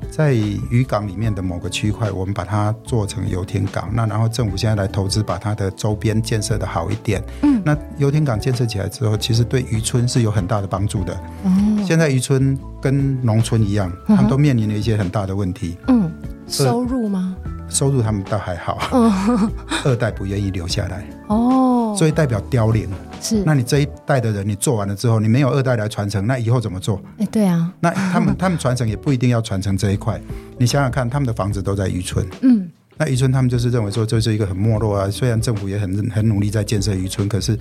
[0.09, 3.89] 在渔港里面的某个区块，我们把它做成游艇港。
[3.93, 7.23] 那然后政府现在来投资，把它的周边建设的好一点。
[7.43, 11.13] 嗯，那游艇港建设起来之后，其实对渔村是有很大的帮助的。
[11.43, 15.77] 哦，现在渔村跟农村一样，他们都面临了一些很大的问题。
[15.87, 16.09] 嗯。
[16.49, 17.35] 收入吗？
[17.69, 19.51] 收入他们倒还好，嗯、
[19.85, 22.89] 二代不愿意留下来哦，所以代表凋零
[23.21, 23.43] 是。
[23.45, 26.99] 那你这一代的人，你做完了之后，你没有二代来传承，那以后怎么做？
[27.19, 27.71] 哎、欸，对啊。
[27.79, 30.19] 那他们他们传承也不一定要传承这一块，
[30.57, 32.67] 你想想看，他们的房子都在渔村，嗯。
[32.99, 37.57] 那渔村他们就是认为说这是一个很没落啊，虽然政府也很很努力在建设渔村，可是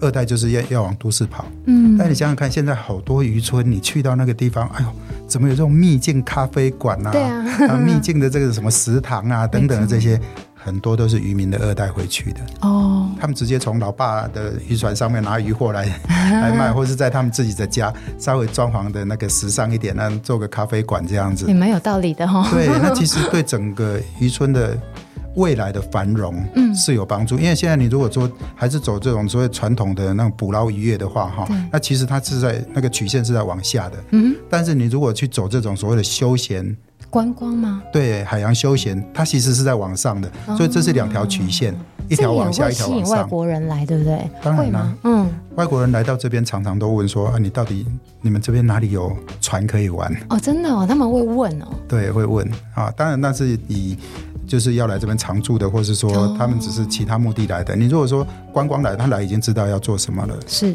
[0.00, 1.46] 二代就是要要往都市跑。
[1.66, 4.88] 嗯，但你想想看，现在好多渔村，你去到那个地方，哎呦，
[5.28, 7.12] 怎么有这种秘境咖啡馆啊？
[7.12, 10.20] 对啊，啊秘境的这个什么食堂啊等等的这些。
[10.64, 12.40] 很多都是渔民的二代回去的。
[12.60, 22.48] 哦，他们直接从老爸的渔船上面拿渔货来 来卖，或是在他们自己的家稍微装潢的那个时尚一点，那做个咖啡馆这样子，也蛮有道理的哈、哦。
[22.52, 24.78] 对，那其实对整个渔村的
[25.34, 26.44] 未来的繁荣
[26.74, 36.76] 是有帮助，因为现在你如果说还是走这种所谓传统的那种捕捞渔业的话哈，那其实它是在那个曲线是在往下的，嗯，但是你如果去走这种所谓的休闲。
[37.12, 37.82] 观光吗？
[37.92, 41.76] 对，海洋休闲，它其实是在往上的，哦、所以这是两条曲线，
[42.08, 43.06] 一条往下，一条往上。
[43.06, 44.18] 吸引外国人来，对不对？
[44.42, 47.86] 当然了，嗯，外国人来到这边，常常都问说：“啊，你到底
[48.22, 51.66] 你们这边哪里有船可以玩？”哦，真的哦，他们会问哦。
[51.86, 52.90] 对，会问啊。
[52.96, 53.94] 当然，那是以
[54.46, 57.74] 就是要来这边常住的，或是说他们只是其他目的来的。
[57.74, 60.34] 哦、你如果说观光来，他来已经知道要做什么了。
[60.46, 60.74] 是。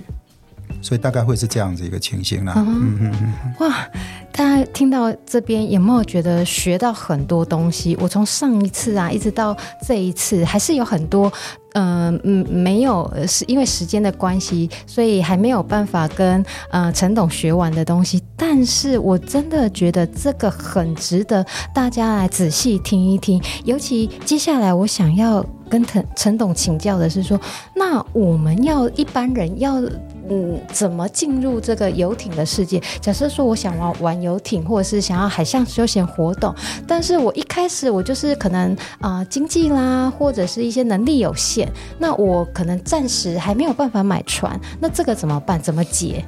[0.82, 2.54] 所以大概会是这样子一个情形啦。
[2.56, 3.54] 嗯嗯嗯。
[3.60, 3.88] 哇，
[4.32, 7.98] 大家听到这边有没有觉得学到很多东西？
[8.00, 9.56] 我从上一次啊，一直到
[9.86, 11.32] 这一次，还是有很多，
[11.74, 18.22] 嗯、呃、嗯，没有是因为时间的关系，所以还没有办法跟呃陈董学完的东西。
[18.36, 23.42] 但是我真的觉得这个很值得大家来仔细听一听。
[23.66, 27.40] 尤其接下来我想要跟陈陈董请教的是说，
[27.76, 29.82] 那我们要一般人要。
[30.30, 32.82] 嗯，怎么进入这个游艇的世界？
[33.00, 36.54] 假设说我想玩玩游艇，或者是想要海上休闲活动，
[36.86, 45.62] 但是我一开始我就是可能啊、经济啦，或者是一些能力有限，那我可能暂时还没有办法买船，那这个怎么办？
[45.62, 46.26] 怎么解？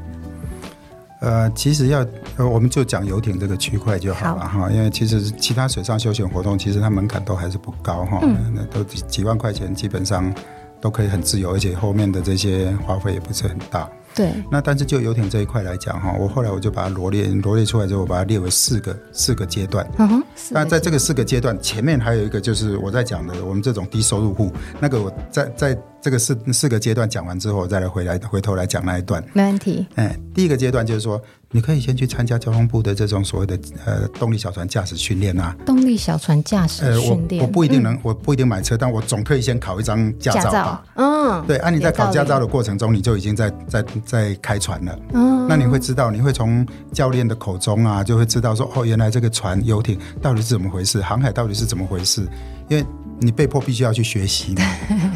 [1.20, 2.06] 呃，其实要
[2.38, 10.34] 呃，我们就讲游艇这个区块就好了哈，因为其实其他水上休闲活动其实它门槛都还是不高哈，嗯、那都几几万块钱基本上。
[10.82, 13.86] 都可以很自由，而且后面的这些花费也不是很大。
[14.16, 14.32] 对。
[14.50, 19.86] 那但是就游艇这一块来讲哈，我后来我就把它罗列罗列出来之后，我把它列为四个四个阶段。
[19.98, 20.24] 嗯哼。
[20.50, 29.24] 那在这个四个阶段前面还有一个就是我在讲的，我们这种低收入户，那个我在在这个四四个阶段讲完之后，我再来回来回头来讲那一段。
[29.34, 29.86] 没问题。
[29.96, 31.22] 哎，第一个阶段就是说。
[31.52, 35.58] 你可以先去参加交通部的这种所谓的呃动力小船驾驶训练啊。
[35.66, 40.84] 动力小船驾驶训练，我我不一定能，嗯、我不一定买车，但我总可以先考一张驾照吧。
[40.94, 45.00] 嗯，对，啊，你在考驾照的过程中，你就已经在在在开船了。
[45.16, 52.22] 嗯，那你会知道，你会从教练的口中啊，就会知道说，哦，原来这个船游艇到底是怎么回事，航海到底是怎么回事，
[52.68, 52.86] 因为
[53.20, 54.64] 你被迫必须要去学习嘛。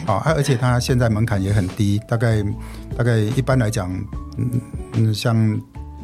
[0.13, 2.43] 啊，而且它现在门槛也很低，大概
[2.97, 3.91] 大概一般来讲，
[4.37, 4.61] 嗯
[4.93, 5.59] 嗯，像。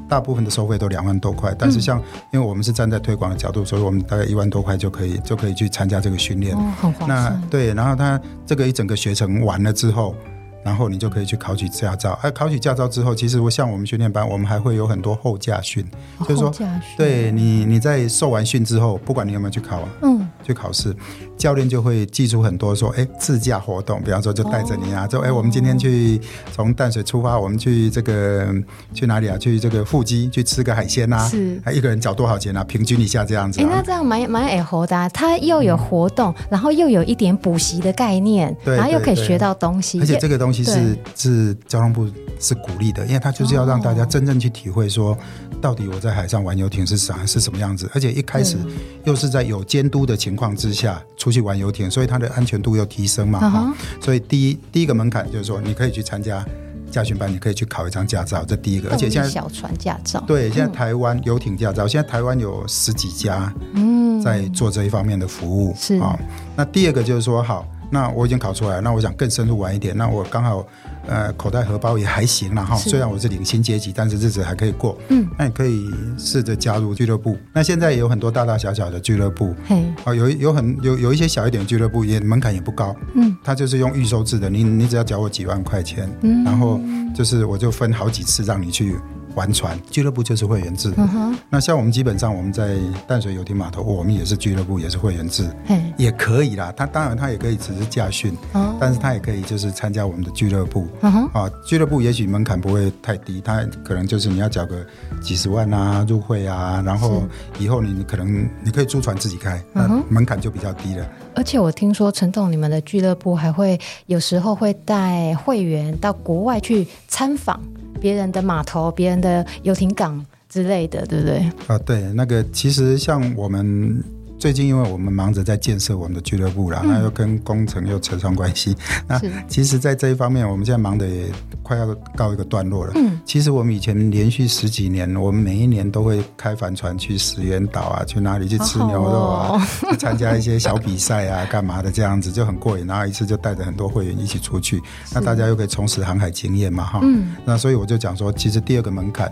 [0.09, 2.01] 大部分的收费都两万多块，但是像
[2.33, 6.57] 因为我们是站在推广的角度，所以我们大概一万多块就可以就可以去参加这个训练。
[6.57, 7.09] 哦，很划算。
[7.09, 10.15] 那对，然后他这个一整个学程完了之后。
[10.61, 12.19] 然后你就可以去考取驾照。
[12.21, 15.83] 哎、啊，考取驾照之后，其实我像我们训练班，我们还会有很多后驾训，
[16.17, 16.53] 哦、就是说，
[16.97, 20.93] 对你你在受完训之后，不管你有没有去考，嗯，去考试，
[21.39, 26.19] 教练就会记出很多说，哎，自驾活动，比方说就带着你啊，就哎，我们今天去
[26.53, 28.53] 从淡水出发，我们去这个
[28.93, 29.37] 去哪里啊？
[29.37, 31.27] 去这个腹肌去吃个海鲜啊？
[31.29, 32.61] 是，一个人缴多少钱啊？
[32.65, 33.63] 平均一下这样子、啊。
[33.63, 40.63] 哎，那这样蛮蛮哎活的、啊，他又有活动，嗯、然后又有一点补习的概念，对，然后又可以学到东西，而且这个东西。
[40.63, 42.07] 是是交通部
[42.39, 45.17] 是鼓励的，因为他就是要让大家真正去体会说，
[45.61, 48.57] 到底我在海上玩游艇是啥是什么样子，而且一开始
[49.05, 53.39] 又是在有监督的情况况之下出去玩游艇，所以它的安全度又提升嘛。
[53.39, 54.03] 哈、uh，huh.
[54.03, 56.45] 所以第一第一个门槛就是说，你可以去参加
[56.91, 58.89] 驾训班，你可以去考一张驾照，这第一个。
[58.89, 66.17] 而且现在小船驾照，对，现在台湾游艇驾照，现在台湾有十几家嗯在做这一方面的服务是啊。
[66.55, 70.65] 那第二个就是说，好，那我已经考出来，那我想更深入玩一点，那我刚好。
[71.09, 72.75] 呃，口袋荷包也还行了哈。
[72.75, 74.95] 虽然我是领薪阶级，但是日子还可以过。
[75.09, 77.35] 嗯，那你可以试着加入俱乐部。
[77.51, 79.55] 那现在也有很多大大小小的俱乐部。
[79.65, 82.95] 嘿，啊，有有很有有一些小一点的俱乐部，也门槛也不高。
[83.15, 86.79] 嗯，他就是用预收制的，你你只要缴我几万块钱，嗯，然后
[87.15, 88.95] 就是我就分好几次让你去。
[89.39, 91.33] 玩船俱乐部就是会员制，uh.
[91.49, 92.75] 那像我们基本上我们在
[93.07, 95.49] 淡水游艇码头，我们也是俱乐部，也是会员制.
[95.95, 96.73] 也可以啦。
[96.75, 98.75] 他当然他也可以只是驾训，uh.
[98.81, 100.85] 但是他也可以就是参加我们的俱乐部。
[101.01, 101.29] Uh.
[101.31, 104.85] 啊，俱乐部也许门槛不会太低，他可能就是你要缴个
[105.21, 107.23] 几十万啊入会啊，然后
[107.59, 109.63] 以后你可能你可以租船自己开，uh.
[109.87, 111.09] 那门槛就比较低了。
[111.33, 117.57] 而且我听说陈总你们的俱乐部还会有时候会带会员到国外去参访。
[117.99, 121.37] 别人的码头、别人的游艇港之类的，对不对？
[121.67, 124.03] 啊，对，那个其实像我们
[124.39, 128.73] 最近，因为我们忙着在建设我们的俱乐部啦，嗯、那又跟工程又扯上关系。
[129.05, 129.19] 那
[129.49, 131.25] 其实，在这一方面，我们现在忙得也
[131.61, 132.93] 快要告一个段落了。
[132.95, 139.61] 嗯，其实我们以前连续十几年，我们每一年都会开帆船去石原岛啊，去哪里去吃牛肉啊，哦、
[139.91, 142.87] 去参加一些小比赛啊， 干嘛的这样子就很过瘾。
[142.87, 144.81] 然后一次就带着很多会员一起出去，
[145.13, 147.01] 那大家又可以重拾航海经验嘛，哈。
[147.03, 149.29] 嗯，那所以我就讲说，其实第二个门槛。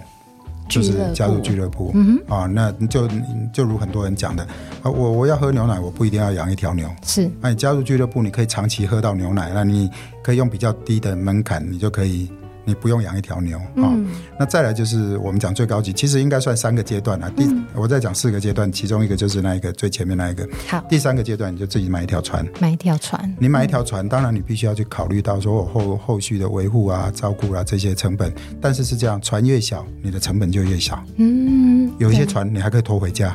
[0.68, 3.08] 就是加入俱乐部，嗯哼，啊，那就
[3.54, 4.44] 就如很多人讲的，
[4.82, 9.90] 啊，我我要喝牛奶，我不一定要养一条牛，是，那你加入俱乐部，你可以长期喝到牛奶，那你
[10.22, 12.30] 可以用比较低的门槛，你就可以。
[12.68, 17.32] 你不用养一条牛啊，嗯哦，那再来就是我们讲最高级，其实应该算三个阶段啊。
[17.34, 20.46] 第，嗯、我再讲四个阶段，其中一个就是那一个最前面那一个。
[20.68, 23.34] 好，第三个阶段你就自己买一条船，买一条船。
[23.40, 28.34] 你买一条船，嗯、当然你必须要去考虑到说我后后续的维护啊、照顾啊这些成本。
[28.60, 31.02] 但是是这样，船越小，你的成本就越小。
[31.16, 33.34] 嗯，有一些船你还可以拖回家。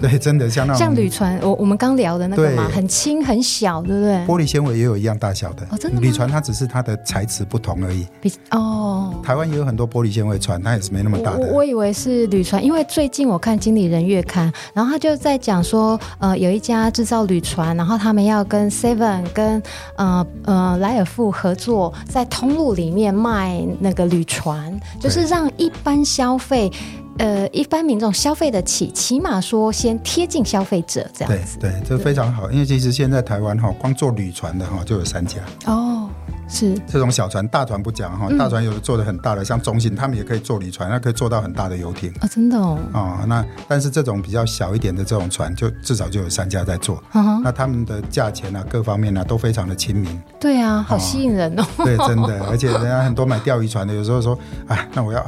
[0.00, 4.14] 对， 对，真的像那种像铝船，我我们刚聊的那个嘛，很轻很小，对不对？
[4.26, 5.66] 玻璃纤维也有一样大小的。
[5.70, 6.00] 哦，真的。
[6.00, 8.06] 铝船它只是它的材质不同而已。
[8.20, 11.38] 比哦，台湾也有很多玻璃纤维船，它也是没那么大的。
[11.38, 19.60] 我，我以为是铝船，因为最近我看《经理人月刊》，然后他就在讲说，呃，有一家制造铝船，然后他们要跟 Seven 跟
[19.96, 26.70] 呃呃莱尔富合作，在通路里面卖那个铝船，就是让一般消费，
[27.18, 31.58] 呃，一般民众消费得起，起码说先贴近消费者这样子。
[31.58, 35.38] 对对，这非常好，因为其实现在台湾哈，光做铝船的哈就有三家。
[35.66, 36.08] 哦。
[36.48, 42.78] 是这种小船，大船不讲哈，大船有的做的很大的，嗯、像中信他们也可以做铝船，那可以做到很大的游艇啊，真的哦。
[42.92, 47.02] 哦，那但是这种比较小一点的这种船，就至少就有三家在做。
[47.42, 50.22] 那他们的价钱啊，各方面啊，都非常的亲民。
[50.38, 51.64] 对啊，好吸引人哦。
[51.78, 54.38] 哦对，真的， 而且人家很多买钓鱼船的，有时候说，
[54.68, 55.24] 哎，那我要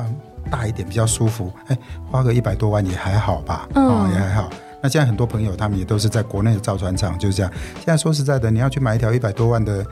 [0.51, 1.77] 大一点比较舒服，哎，
[2.11, 4.49] 花个一百多万也还好吧，嗯、哦，也还好。
[4.81, 7.53] 那现在很多朋友他们也都是在国内的造船厂，就是这样。
[7.75, 9.85] 现在说实在的，你要去买一条一百多万的。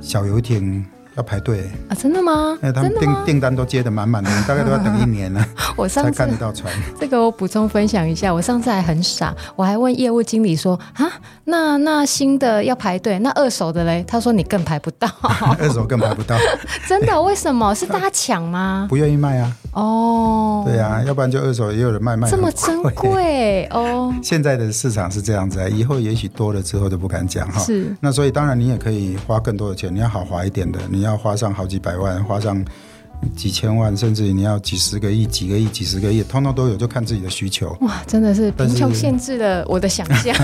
[0.00, 0.84] 小游艇
[1.16, 1.94] 要排队啊？
[1.94, 2.56] 真的吗？
[2.62, 5.44] 哎，他们订订单都接得满满的， 大概都要等一年了。
[5.76, 6.72] 我上次才看得到船。
[6.98, 11.10] 这个我补充分享一下，我上次还很傻，我还问业务经理说啊，
[11.44, 14.04] 那那新的要排队，那二手的嘞？
[14.06, 15.08] 他说你更排不到，
[15.58, 16.36] 二手更排不到。
[16.88, 17.20] 真的？
[17.22, 17.74] 为什么？
[17.74, 18.86] 是大家抢吗？
[18.88, 19.52] 不愿意卖啊。
[19.72, 24.12] 哦，对呀，要不然就二手也有人卖卖这么珍贵哦。
[24.20, 27.60] 现在的市场是这样子啊，以后也许多了之后就不敢讲哈。
[27.60, 32.64] 是，那所以当然你也可以花更多的钱，你要豪华一点的，你要花上好几百万，花上
[33.36, 37.76] 几千万，甚至你要几十个亿、几个亿、几十个亿，通通都有，就看自己的需求。
[37.82, 40.34] 哇，真的是贫穷限制了我的想象。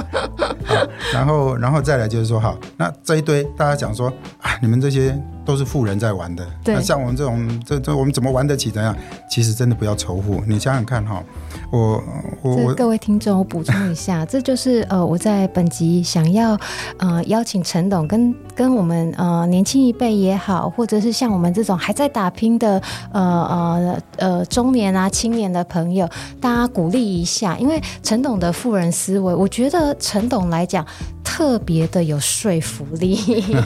[1.12, 4.08] 然后，然后再来就是说，好，那这一堆大家讲说
[4.40, 5.14] 啊，你们这些。
[5.46, 8.70] 都是富人在玩的，对那像我们这种，这这我们怎么玩得起？
[8.70, 8.94] 怎样？
[9.30, 10.42] 其实真的不要仇富。
[10.46, 11.22] 你想想看哈，
[11.70, 12.02] 我
[12.42, 16.58] 我各位听众，我补充一下， 这就是呃我在本集想要
[16.98, 22.82] 呃邀请陈董跟跟我们呃年轻一辈也好，或者是像我们这种还在打拼的
[23.12, 26.08] 呃呃呃中年啊青年的朋友，
[26.40, 30.84] 大家鼓励一下，因为陈董的富人思维，我觉得陈董来讲。
[31.26, 33.16] 特别的有说服力，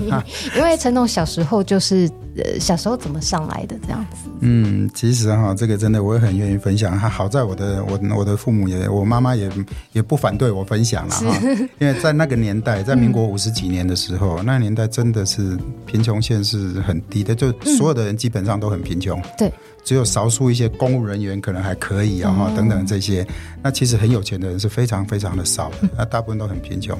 [0.56, 4.30] 因为陈董小时候就是呃小时候怎么上来的这样子。
[4.40, 6.98] 嗯，其实哈，这个真的我也很愿意分享。
[6.98, 9.50] 还好在我的我我的父母也我妈妈也
[9.92, 11.38] 也不反对我分享了哈，
[11.78, 19.22] 因为在那个年代，在民国五十几年的时候，嗯、那个年代真的是贫穷线是很低的，就所有的人基本上都很贫穷。
[19.36, 19.52] 对。
[19.90, 23.26] 只有少数一些公务人员可能还可以啊，哈，等等这些。
[23.60, 26.96] 那其实很有钱的人是非常非常的少的，那大部分都很贫穷。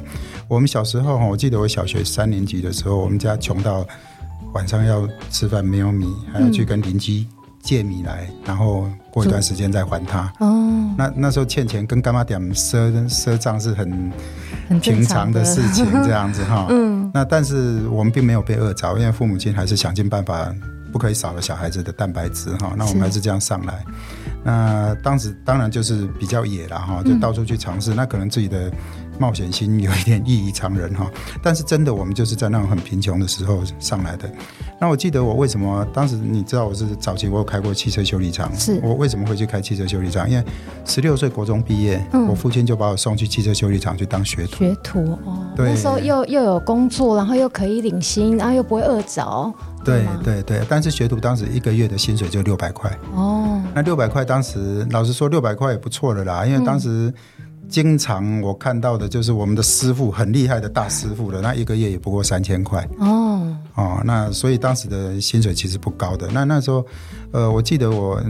[0.49, 3.87] 我们小时候哈，我记得我小学三年级的时候，我们家穷到
[4.55, 7.25] 晚上要吃饭没有米，还要去跟邻居
[7.63, 10.23] 借米来，然后过一段时间再还他。
[10.41, 14.13] 哦，那那时候欠钱跟干妈点赊赊账是很
[14.69, 16.67] 很平常的事情，这样子哈。
[16.75, 20.53] 嗯，那但是我们并没有被饿着，因为父母亲还是想尽办法。
[20.93, 23.85] 不可以少了小孩子的蛋白质哈，那我们还是这样上来。
[24.43, 27.93] 那当时当然就是比较野了哈，就到处去尝试。
[27.93, 28.71] 嗯、那可能自己的
[29.19, 31.11] 冒险心有一点异于常人哈，
[31.43, 34.31] 但是真的我们就是在那种很贫穷的时候上来的。
[34.81, 40.29] 那我记得我为什么当时你知道我是早期我有开过汽车修理厂，是我为什么会去开汽车修理厂？
[40.29, 40.43] 因为
[40.87, 44.57] 十六岁国中毕业，嗯、我父亲就把我送去汽车修理厂去当学徒。
[44.57, 49.53] 学徒哦，对，那时候又又有工作，然后又可以领薪，然后又不会饿着。
[49.83, 53.40] 对对对，但是学徒当时一个月的薪水就六百块哦。
[53.75, 57.13] 那六百块当时老实说六百块也不错了啦，因为当时
[57.69, 64.01] 经常我看到的就是我们的师傅很厉害的大师傅了，那一个月也不过三千块哦哦。
[64.05, 66.29] 那所以当时的薪水其实不高的。
[66.33, 66.85] 那那时候，
[67.33, 68.21] 呃，我记得我。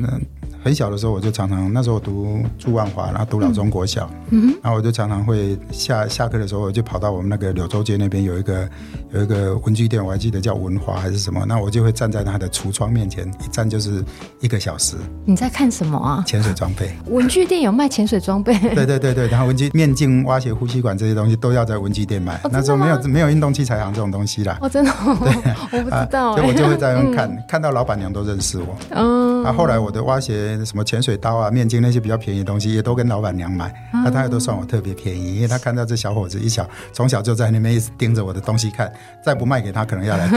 [0.63, 8.69] 很小的时候，我就常常那时候我读住万华，然后读老中国小，嗯，然后我就常常会下下课的时候，我就跑到我们那个柳州街那边有一个
[9.13, 14.05] 有一个文具店，我还记得叫文华还是什么，那我就会站在他的橱窗面前，一站就是
[14.41, 14.97] 一个小时。
[15.25, 16.23] 你在看什么啊？
[16.27, 16.91] 潜水装备。
[17.07, 18.59] 文具店有卖潜水装备？
[18.75, 22.37] 对对对对，然后文具面镜、蛙鞋、呼吸管这些东西都要在文具店买。
[22.45, 24.59] 哦、那时候没有没有运动器材行这种东西啦。
[24.61, 24.91] 哦，真的？
[24.93, 26.37] 对， 我不知道。
[26.39, 28.77] 所以我就会在那边看，嗯、看到老板娘都认识我。
[28.91, 29.40] 嗯。
[29.45, 31.31] 啊，后来我的挖鞋、什么潜水刀。
[31.41, 38.93] 啊，面筋那些比较便宜的东西也都跟老板娘买，那、嗯、他也都算我特别便宜，因为他看到这小伙子一小从小就在那边一直盯着我的东西看，
[39.25, 40.37] 再不卖给他可能要来偷。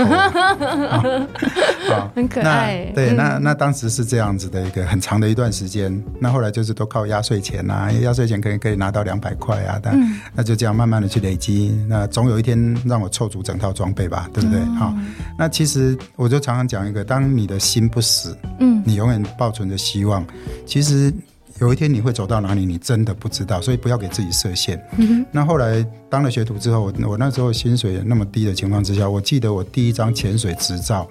[1.89, 2.89] 好， 很可爱。
[2.95, 14.59] 对，嗯、那那当时是这样子的一个很长的一段时间，那后来就是都靠压岁钱啊，压岁钱可以可以拿到两百块啊，但、嗯、那就这样慢慢的去累积，那总有一天让我凑足整套装备吧，对不对？
[14.77, 20.25] 好、嗯，那其实我就常常讲一个，当你的心不死，嗯，你永远抱存着希望，
[20.65, 21.13] 其实。
[21.59, 24.83] 有一天你会走到哪里，你真的不知道，所以不要给自己设限。
[24.97, 31.07] 嗯、那后来当了学徒之后，我我那时候薪水那么低的情况之下，我记得我第一张潜水执照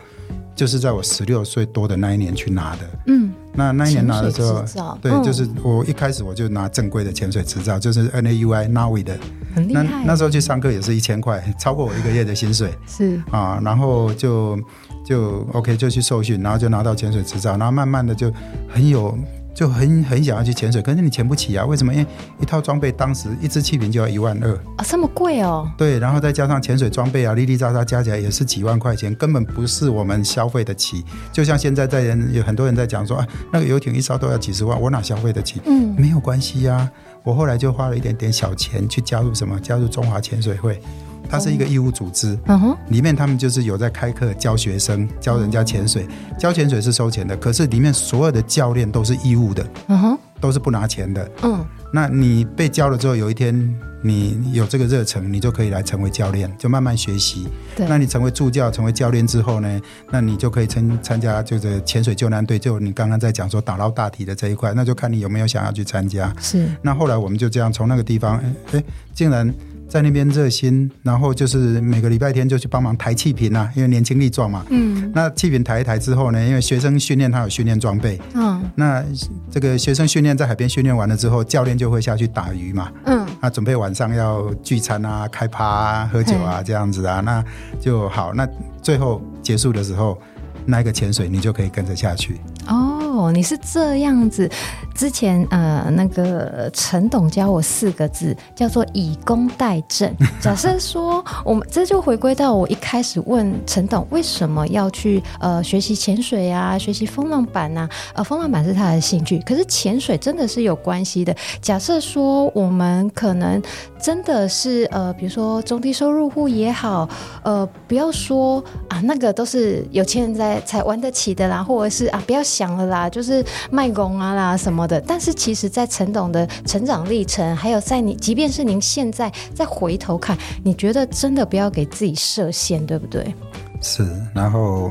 [0.55, 2.80] 就是在我十六岁多的那一年去拿的。
[3.07, 9.16] 嗯，那那一年拿的时候，对，嗯、就是我一开始我就拿正规的潜水执照，就是 N A U I NAUI 的。
[9.55, 9.83] 很厉害。
[9.85, 12.72] 那那时候去上课也是一千块，超过我一个月的薪水。
[12.87, 14.59] 是啊，然后就
[15.05, 18.32] 就 OK 就去受训，然后就拿到潜水执照，然后慢慢的就
[18.68, 19.16] 很有。
[19.55, 21.66] 就很很想要去潜水，可是你潜不起啊？
[21.66, 21.92] 为什么？
[21.92, 22.07] 因为
[22.40, 25.70] 一套装备当时一支气瓶就要一万二啊，这么贵哦？
[25.76, 31.05] 对，然后再加上潜水装备啊，哩哩杂杂加起来也是几万块钱，根本不是我们消费得起。
[31.30, 35.61] 就像现在在人有很多人在讲说啊，那个游艇一艘都要几十万，我哪消费得起？
[35.66, 36.90] 嗯，没有关系啊，
[37.22, 39.61] 我后来就花了一点点小钱去加入什么？
[39.61, 40.80] 加入中华潜水会。
[41.29, 46.07] 它是一个义务组织，嗯哼，里面他们就是有在开课教学生，教人家潜水，
[46.39, 53.55] 教潜水是收钱的，可是里面所有的教练都是义务的，嗯哼，都是不拿钱的，嗯，那你被教了之后，有一天
[54.03, 69.53] 你有这个热忱，你就可以来成为教练，就慢慢学习，对，那你成为助教，成为教练之后呢，那你就可以参参加就是潜水救难队，就你刚刚在讲说打捞大体的这一块，那就看你有没有想要去参加，是，那后来我们就这样从那个地方，哎哎，竟然。
[69.93, 74.64] 在那边热心，然后就是每个礼拜天就去帮忙抬气瓶啊，因为年轻力壮嘛。
[74.70, 75.12] 嗯。
[75.14, 78.18] 那气瓶抬一抬之后呢，因为学生训练他有训练装备。
[78.32, 78.64] 嗯。
[78.74, 79.05] 那
[79.51, 82.90] 这个学生训练在海边训练完了之后，教练就会下去打鱼嘛。
[83.05, 83.26] 嗯。
[83.43, 87.45] 那准备晚上要聚餐啊、开趴啊、喝酒啊这样子啊，那
[87.78, 88.32] 就好。
[88.32, 88.49] 那
[88.80, 90.18] 最后结束的时候，
[90.64, 92.40] 那一个潜水你就可以跟着下去。
[92.66, 94.49] 哦，你是这样子。
[94.95, 100.15] 之前呃，那个陈董教我四个字，叫做以工代政。
[100.39, 107.89] 假设说，我们这就回归到我一开始问陈董为什么要去呃学习潜水啊，学习风浪板啊。
[108.15, 111.34] 呃，风浪板是他的兴趣，可是潜水真的是有关系的。
[111.61, 113.61] 假设说我们可能
[114.03, 117.08] 真的是呃，比如说中低收入户也好，
[117.45, 124.83] 呃，不要说啊，那个都是有钱人在才玩得起的啦，或者是啊，不要想了啦，就是卖工啊啦什么。
[124.88, 133.33] 的，但是其实，在陈董的成长历程，还有在你，即便是您现在再回头看，你觉得真的不要给自己设限，对不对？
[133.80, 134.04] 是，
[134.34, 134.91] 然后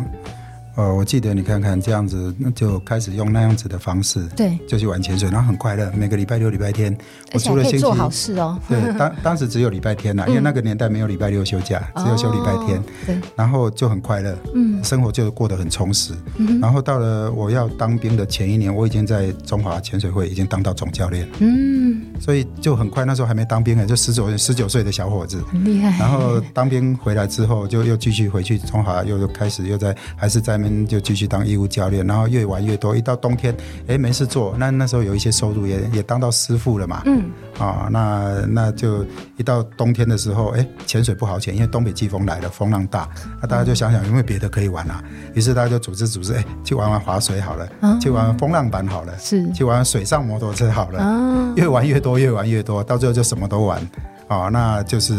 [0.76, 5.92] 呃，我记得你看看这样子，那就开始用那样子的方式，对，就去玩潜水，然后很快乐。
[5.94, 6.98] 每个礼拜六、礼拜天，
[7.34, 8.58] 我除了做好事哦。
[8.70, 12.82] 对， 当当时只有礼拜天呐，因为那个年代没有礼拜六休假，只有休礼拜天。
[13.06, 16.14] 对，然后就很快乐，嗯，生活就过得很充实。
[16.62, 26.00] 然后到了我要当兵的前一年，我已经在中华潜水会已经当到总教练，嗯，所以就很快，那时候还没当兵呢，就十九十九岁的小伙子，很厉害。
[26.00, 30.61] 然后当兵回来之后，就又继续回去中华，又又开始又在还是在。
[30.88, 32.96] 就继续当义务教练，然后越玩越多。
[32.96, 33.56] 一到冬天，
[33.88, 37.02] 哎，没事做，那那时候有一些收入也，也也当到师傅了嘛。
[37.06, 37.24] 嗯，
[37.58, 39.06] 啊，那那就
[39.38, 43.10] 一到冬天的时候，哎，潜水不好潜，因为东北季风来了，风浪大。
[43.42, 45.04] 那大家就想想有没有别的可以玩啊？
[45.34, 51.00] 于是大家就组织组织，哎，去玩玩划水好了，啊、去玩玩风浪板好了，是去玩玩水上摩托车好了。
[51.00, 53.82] 啊、越玩越多，越玩越多，到最后就什么都玩。
[54.28, 55.14] 啊，那就是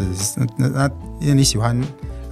[0.57, 0.91] 那那
[1.21, 1.81] 因为你喜欢。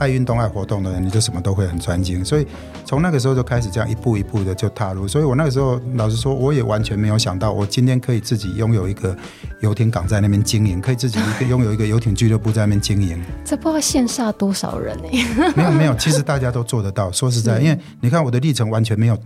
[0.01, 2.25] 爱运动、爱活动的人，你就什么都会很专精。
[2.25, 2.47] 所以
[2.87, 5.07] 从那个时候就开始这样一步一步的就踏入。
[5.07, 9.15] 所以我那个时候老实说，我也完全没有想到，我今天可以自己拥有一个
[9.61, 11.21] 游艇港在那边经营，可以自己
[11.51, 13.23] 拥有一个游艇俱乐部在那边经营。
[13.45, 15.53] 这不知道羡煞多少人呢？
[15.55, 17.13] 没有没有，其实大家都做得到。
[17.13, 19.19] 说实在，因为你看我的历程完全没有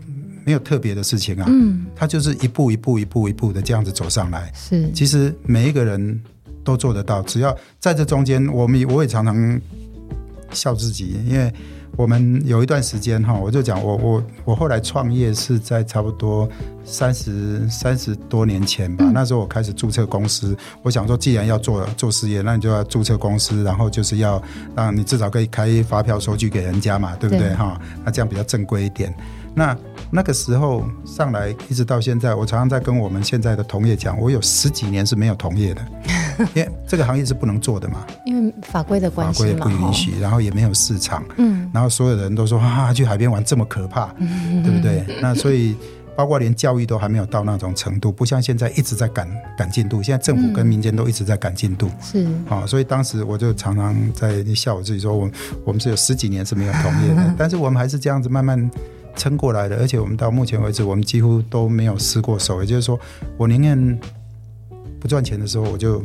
[0.45, 1.45] 没有特别的事情啊。
[1.49, 4.51] 嗯，他就是一步一步一步一步的这样子走上来。
[4.53, 6.21] 是，其实每一个人
[6.65, 9.61] 都做得到，只要在这中间，我们我也常常。
[10.55, 11.53] 笑自己，因为
[11.97, 16.49] 我们有一段时间哈，我就讲我我我后来创业是在差不多
[16.85, 19.11] 三十三十多年前吧。
[19.13, 24.43] 那时候我开始注册公司，我想说，既然要做做事业，那你就要注册公司，然后就是要
[24.75, 27.81] 让你至少可以开发票收据给人家嘛，对不对哈？
[28.05, 29.15] 那这样比较正规一点。
[29.57, 29.77] 那
[30.11, 35.87] 那个时候上来一直到现在，我常常在跟我们现在的同业讲，我有十几年是没有同业的。
[36.55, 45.05] 因为这个行业是不能做的嘛，因为法规的关系，法规也不允许，然后也没有市场，嗯，然后所有的人都说啊，去海边玩这么可怕，嗯，对不对？
[45.21, 45.75] 那所以
[46.17, 49.29] 包括连教育都还没有到那种程度，不像现在一直在赶
[49.59, 52.27] 赶进度，现在政府跟民间都一直在赶进度，是。
[52.49, 55.29] 啊，所以当时我就常常在笑我自己说，我
[55.65, 58.71] 我们是有十几年是没有同业的， 但是我们还是这样子慢慢
[59.17, 62.99] 撑过来的，而且我们到目前为止，我们几乎都没有失过手，也就是说，
[63.37, 63.99] 我宁愿
[65.01, 66.03] 不赚钱的时候，我就。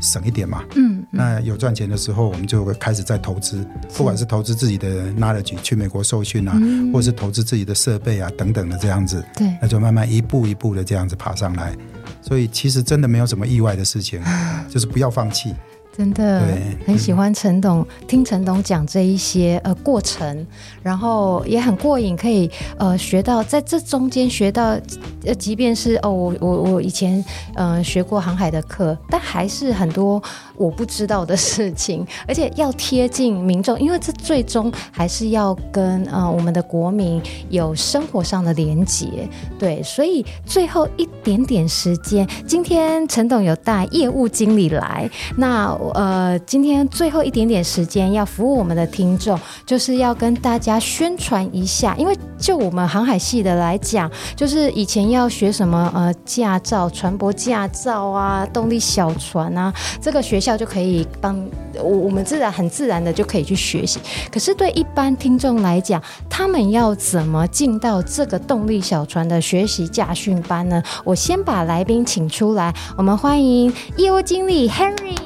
[0.00, 3.66] 省一点嘛，嗯，嗯，那有赚钱的时候，我们就会开始在投资，
[3.96, 11.76] 不管是投资自己的 knowledge 去美国受训啊，嗯、或是投资自己的设备啊等等的这样子，对，那就慢慢一步一步的这样子爬上来，
[12.22, 14.22] 所以其实真的没有什么意外的事情，
[14.68, 15.54] 就是不要放弃。
[15.98, 16.40] 真的
[16.86, 20.46] 很喜欢陈董，嗯、听陈董讲这一些呃过程，
[20.80, 22.48] 然后也很过瘾，可以
[22.78, 24.78] 呃学到在这中间学到，
[25.24, 27.24] 呃即便是哦我我我以前
[27.56, 30.22] 呃学过航海的课，但还是很多
[30.58, 39.28] 我不知道的事情， 而且要贴近民众，因为这最终还是要跟呃我们的国民有生活上的连结，
[39.58, 45.78] 对，所以最后一点点时间，今天陈董有带业务经理来，那。
[45.94, 51.94] 呃，今天最后一点点时间要服务我们的听众，就是要跟大家宣传一下。
[51.96, 61.38] 因为就我们航海系的来讲，就是以前要学什么呃驾照、船舶驾照啊、动力小船啊，这个学校就可以帮
[61.74, 63.98] 我我们自然很自然的就可以去学习。
[64.30, 70.82] 可是对一般听众来讲，他们要怎么进到这个动力小船的学习驾训班呢？
[71.04, 75.16] 我先把来宾请出来，我们欢迎业务经理 Henry。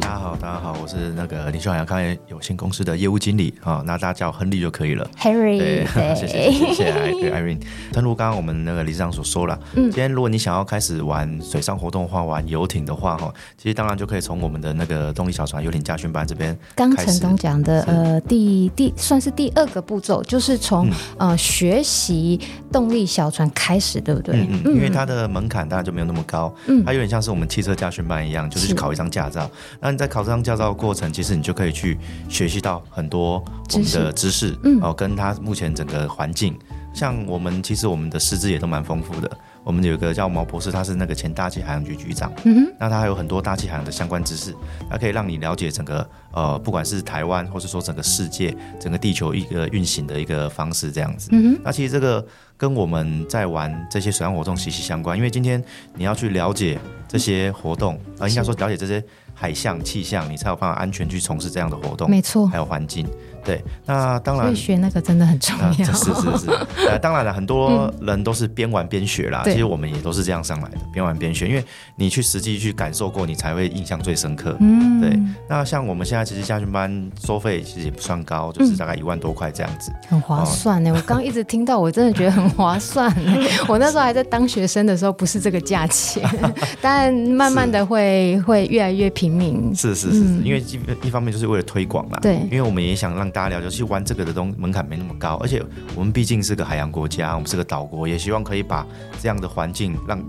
[0.00, 5.08] 大家好，大家好，我是那个林秀海洋康业有限公司的业务经理啊，那大家叫亨利就可以了。
[5.18, 7.60] Henry，对， 谢谢谢谢 Irene。
[7.92, 16.56] 正如刚刚我们那个理事长所说了，嗯，今天如果你想要开始玩水上活动的话，玩游艇的话哈，其实当然就可以从我们的那个动力小船游艇家训班这边。
[16.74, 22.38] 刚陈总讲的，呃，第第算是第二个步骤，就是从呃学习
[22.72, 24.34] 动力小船开始，对不对？
[24.36, 24.74] 嗯嗯。
[24.74, 29.50] 因为它的门槛当然就没有那么高，嗯，它有点像是我们汽车驾训班一样，就是去考一张驾照。
[29.80, 31.98] 那你在考这张驾照的过程，其实你就可以去
[32.28, 33.42] 学习到很多
[33.72, 36.58] 我们的知识，嗯，哦，跟它目前整个环境，
[36.92, 39.30] 像我们其实我们的师资也都蛮丰富的。
[39.64, 44.54] 我们有一个叫毛博士，他是那个前大气海洋局局长，嗯哼，那他还有很多大气海洋的相关知识，
[44.88, 51.28] 他可以让你了解整个呃，不管是台湾，或是说整个世界，整个地球一个运行的一个方式这样子。
[51.32, 52.24] 嗯哼，那其实这个
[52.56, 55.62] 跟我们在玩这些水上活动息息相关，因为今天
[55.94, 59.02] 你要去了解这些活动啊，呃，应该说了解这些。
[59.32, 62.10] 海象、气象，你才有办法安全去从事这样的活动。
[62.10, 63.06] 没错，还有环境。
[63.44, 65.72] 对，那当然，所以学那个真的很重要。
[65.72, 66.50] 是是是，
[66.88, 69.42] 呃，当然了，很多人都是边玩边学啦。
[69.44, 71.48] 其实我们也都是这样上来的，边玩边学。
[71.48, 71.64] 因为
[71.96, 74.56] 你去实际去感受过，你才会印象最深刻。
[74.60, 75.18] 嗯，对。
[75.48, 80.92] 那像我们现在其实家训班收费其实也不算高，就是大概一万多块这样子，很划算呢。
[80.94, 83.10] 我刚一直听到，我真的觉得很划算。
[83.66, 86.22] 我那时候还在当学生的时候，不是这个价钱，
[86.82, 89.74] 但慢慢的会会越来越平民。
[89.74, 92.18] 是是是，因为一一方面就是为了推广啦。
[92.20, 93.29] 对，因为我们也想让。
[93.30, 95.62] 大家了解，去玩这个的东门槛没那么高，而且
[95.94, 98.86] 我们毕竟是个海洋国家，我们是个岛国，也希望可以把
[99.20, 100.22] 这样的环境让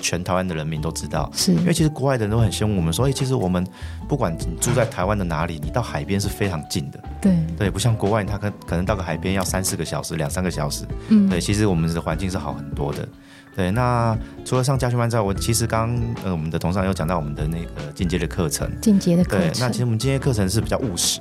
[0.00, 1.30] 全台湾的人民都知道。
[1.34, 3.66] 是因为其实国外的人都很羡慕我们，所以其实我们
[4.08, 7.00] 不管你住在台湾的哪里，你到海边是非常近的。
[7.20, 10.84] 对对，不像国外，他可可能到个海边要三四个小时，两三个小时。
[11.08, 13.06] 嗯，对，其实我们的环境是好很多的。
[13.56, 19.50] 对，那除了上家训班之外，我其实刚呃我们的同上有讲到我们的那个进阶的课程，进阶的课程。
[19.50, 21.20] 对，那其实我们进阶课程是比较务实。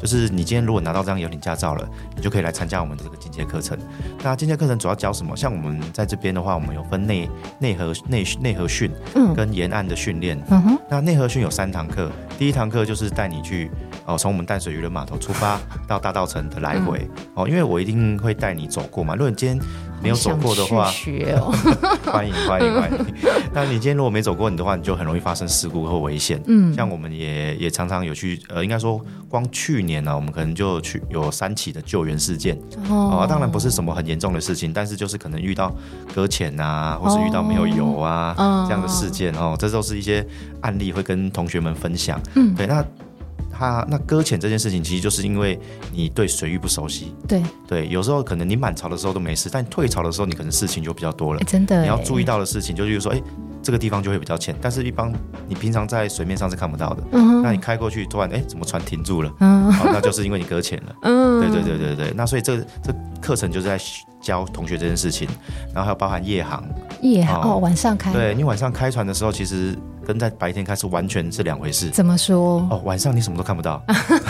[0.00, 3.78] 就是你今天如果拿到这张游艇驾照了，你就可以来参加我们的这个进阶课程。
[4.22, 5.36] 那进阶课程主要教什么？
[5.36, 7.28] 像我们在这边的话，我们有分内
[7.58, 10.40] 内核内内核训，嗯，跟沿岸的训练。
[10.48, 10.78] 嗯哼。
[10.88, 13.70] 那内核训有三堂课，第一堂课就是带你去
[14.06, 19.14] 哦，从我们淡水渔人码头出发 到大道城的来回哦，因为我一定会带你走过嘛。
[19.14, 19.58] 如果你今天
[20.02, 21.52] 没有走过的话，学哦、
[22.10, 23.06] 欢迎欢迎欢迎。
[23.52, 26.42] 那你今天如果没走过你的话，你就很容易发生事故或危险。
[26.46, 32.58] 嗯，像我们也也常常有去，呃，应该说光去年呢、啊，我们可能就去有三起的救援事件。
[32.88, 35.72] 哦，当然不是什么很严重的事情，但是就是可能遇到
[36.14, 40.26] 搁浅啊，或是遇到没有油啊、哦、这样的事件哦，这都是一些
[40.62, 42.18] 案例会跟同学们分享。
[42.34, 42.84] 嗯，对，那。
[43.60, 45.60] 他那搁浅这件事情，其实就是因为
[45.92, 47.14] 你对水域不熟悉。
[47.28, 51.40] 对对，有时候可能你满潮的时候都没事，但退潮的时候，你可能事情就比较多了。
[51.44, 53.22] 真的，你要注意到的事情，就是说，哎，
[53.62, 55.12] 这个地方就会比较浅，但是一般
[55.46, 57.02] 你平常在水面上是看不到的。
[57.12, 57.42] 嗯。
[57.42, 59.30] 那你开过去，突然，哎，怎么船停住了？
[59.40, 59.70] 嗯。
[59.70, 60.96] 好，那就是因为你搁浅了。
[61.02, 61.40] 嗯。
[61.42, 62.14] 对对对对对。
[62.16, 63.78] 那所以这这课程就是在
[64.22, 65.28] 教同学这件事情，
[65.74, 66.64] 然后还有包含夜航。
[67.02, 68.10] 夜航哦，晚上开。
[68.10, 69.76] 对，你晚上开船的时候，其实。
[70.06, 71.88] 跟在白天开是完全是两回事。
[71.90, 72.66] 怎么说？
[72.70, 73.82] 哦，晚上你什么都看不到。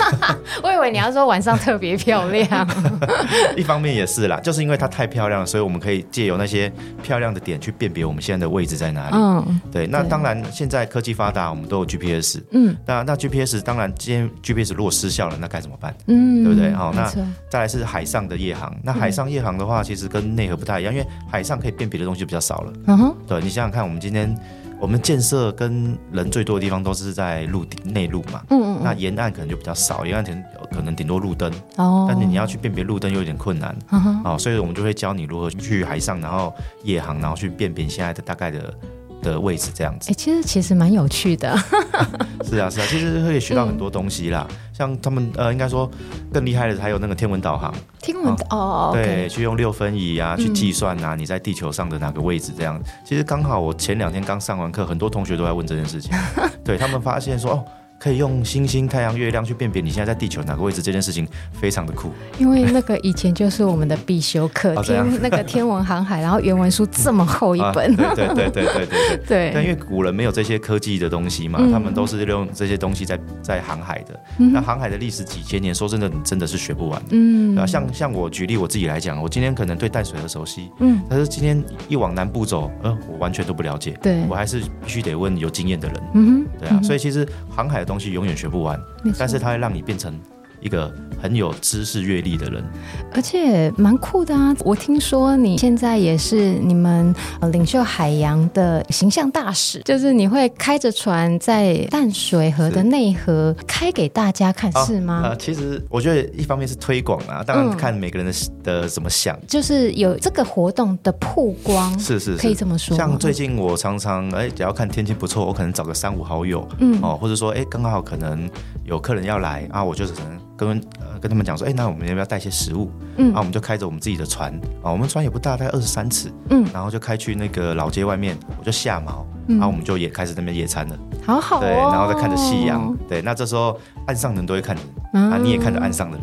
[0.63, 2.67] 我以为你要说晚上特别漂亮。
[3.57, 6.71] 一方面也是啦，就是因为它太漂亮了，所以我们可以借由那些
[7.03, 9.17] 漂亮的点去辨别我们现在的位置在哪里。
[9.17, 9.87] 嗯，对。
[9.87, 12.41] 那当然，现在科技发达，我们都有 GPS。
[12.53, 12.77] 嗯。
[12.87, 15.95] 那那 GPS 当然，今天 GPS 如果失效了，那该怎么办？
[16.07, 16.73] 嗯，对不对？
[16.73, 17.11] 好，那
[17.49, 18.75] 再来是海上的夜航。
[18.83, 22.73] 那海上夜航的话，其实跟内河不太一样，因为海上可以辨别的东西比较少了。
[22.87, 23.17] 嗯哼。
[23.27, 24.35] 对，你想想看，我们今天。
[24.81, 38.75] 我们建设跟人最多的地方都是在陆地内陆嘛，嗯，那沿岸可能就比较少，沿岸可能可能顶多路灯，哦，但是你要去辨别路灯又有点困难，嗯哼，哦，所以我们就会教你如何去海上，然后夜航，然后去辨别现在的大概的。
[39.23, 41.57] 的位置这样子，哎、欸，其实其实蛮有趣的。
[42.45, 44.47] 是啊是啊，其实可以学到很多东西啦。
[44.51, 45.91] 嗯、像他们呃，应该说
[46.33, 47.73] 更厉害的还有那个天文导航。
[48.01, 52.77] 天文哦，哦，对，去用六分仪啊，去计算啊，你在地球上的哪个位置这样。
[52.79, 56.13] 嗯、其实刚好我前两天刚上完课，很多同学都在问这件事情。
[56.65, 57.65] 对，他们发现说哦。
[58.01, 62.11] 可以用星星、太阳、月亮去辨别你现在在地球哪个位置，这件事情非常的酷。
[62.39, 67.95] 因为那个以前就是我们的必修课，天那个天文航海，然后原文书这么厚一本。
[67.95, 69.21] 对对对对对对对。
[69.29, 69.51] 对。
[69.53, 74.19] 但因为古人没有这些科技的东西嘛，他们都是用这些东西在在航海的。
[74.39, 77.03] 那航海的历史几千年，说真的，你真的是学不完。
[77.11, 77.55] 嗯。
[77.59, 83.95] 啊，像像我举例我自己来讲，我今天可能对淡水河熟悉，嗯，但是今天一往南部走，呃，我完全都不了解。
[84.01, 84.25] 对。
[84.27, 86.03] 我还是必须得问有经验的人。
[86.15, 86.47] 嗯。
[86.59, 87.85] 对啊，所以其实航海。
[87.91, 88.81] 东西永远学不完，
[89.19, 90.17] 但是它会让你变成
[90.61, 92.65] 一个很有知识阅历的人，
[93.13, 94.55] 而且蛮酷的啊！
[94.61, 97.15] 我听说你现在也是你们
[97.53, 105.15] 领袖海洋的形象大使，就是你会开着船在淡水河的内河开给大家看，是，是吗？
[105.25, 112.97] 啊、呃，其实我觉得一方面是推广啊，当然看每个人的、嗯、的怎么想，就是有这个活动的曝光，是是，是可以这么说。
[112.97, 118.49] 像最近我常常哎，只要看天气不错，我可能找个三五好友，嗯哦，或者说哎，刚好可能
[118.85, 121.11] 有客人要来啊，我就是可能跟呃。
[121.21, 122.91] 跟他们讲说，哎，那我们要不要带些食物？
[123.19, 124.51] 嗯，然后我们就开着我们自己的船
[124.83, 134.81] 啊，我们船也不大，大概二十三尺，嗯，然后就开去那个老街外面，我就下锚，然后我们就也开始那边野餐了，好好哦，对，然后再看着夕阳，对，那这时候岸上人都会看你。
[135.13, 136.17] 啊，你也看着岸上的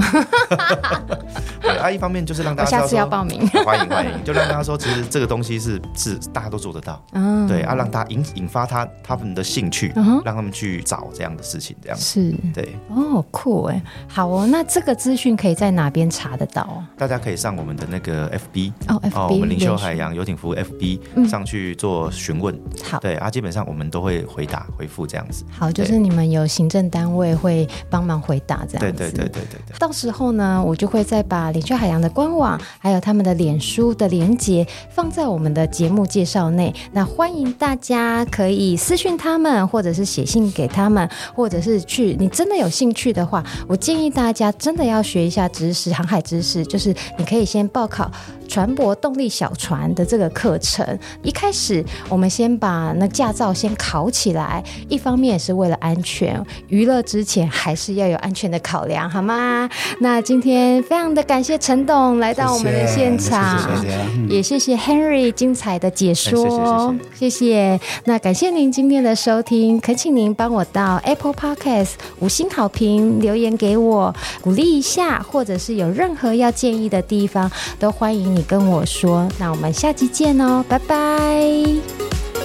[1.62, 9.92] 人， 啊，一方面就是让大家下次要报名， 欢迎欢迎，就让大家说，其实这个东西是是大家都做得到，嗯，对啊，让大家引引发他他们的兴趣，
[10.24, 11.98] 让他们去找这样的事情，这样。
[11.98, 16.82] 是，对，哦，酷哎，好哦，那这个资讯可以在哪边查得到？
[16.98, 22.58] 大家可以上我们的那个 FB 哦，FB 我们领袖海洋游艇服务 FB 上去做询问，
[22.90, 24.88] 好，对啊，基本上我们都会回答回。
[24.88, 25.44] 复这样子。
[25.52, 28.80] 好，就是你们有行政单位会帮忙回答这样子。
[28.80, 29.78] 对对对对对对。
[29.80, 36.74] 到时候呢，我就会再把领趣海洋的官网还有他们的脸书的连接放在我们的节目介绍内。
[36.92, 42.16] 那欢迎大家可以私讯他们，或者是写信给他们，或者是去。
[42.20, 48.12] 你真的有兴趣的话，我建议大家真的要学一下知识，航海知识，就是你可以先报考
[48.48, 50.98] 船舶动力小船的这个课程。
[51.22, 59.68] 一开始，我们先把那驾照先考起来，一方面也是为了安全，娱乐之前还是要有安全的考量，好吗？
[60.00, 67.80] 那今天非常的感谢陈董来到我们的现场，谢谢谢谢也谢谢 Henry 精彩的解说，谢谢。
[68.06, 79.28] 那感谢您今天的收听，恳请您帮我到 Apple Podcast 五星好评留言给我，鼓励一下，或者是有任何要建议的地方，都欢迎你跟我说。
[79.40, 82.37] 那我们下期见哦，拜拜。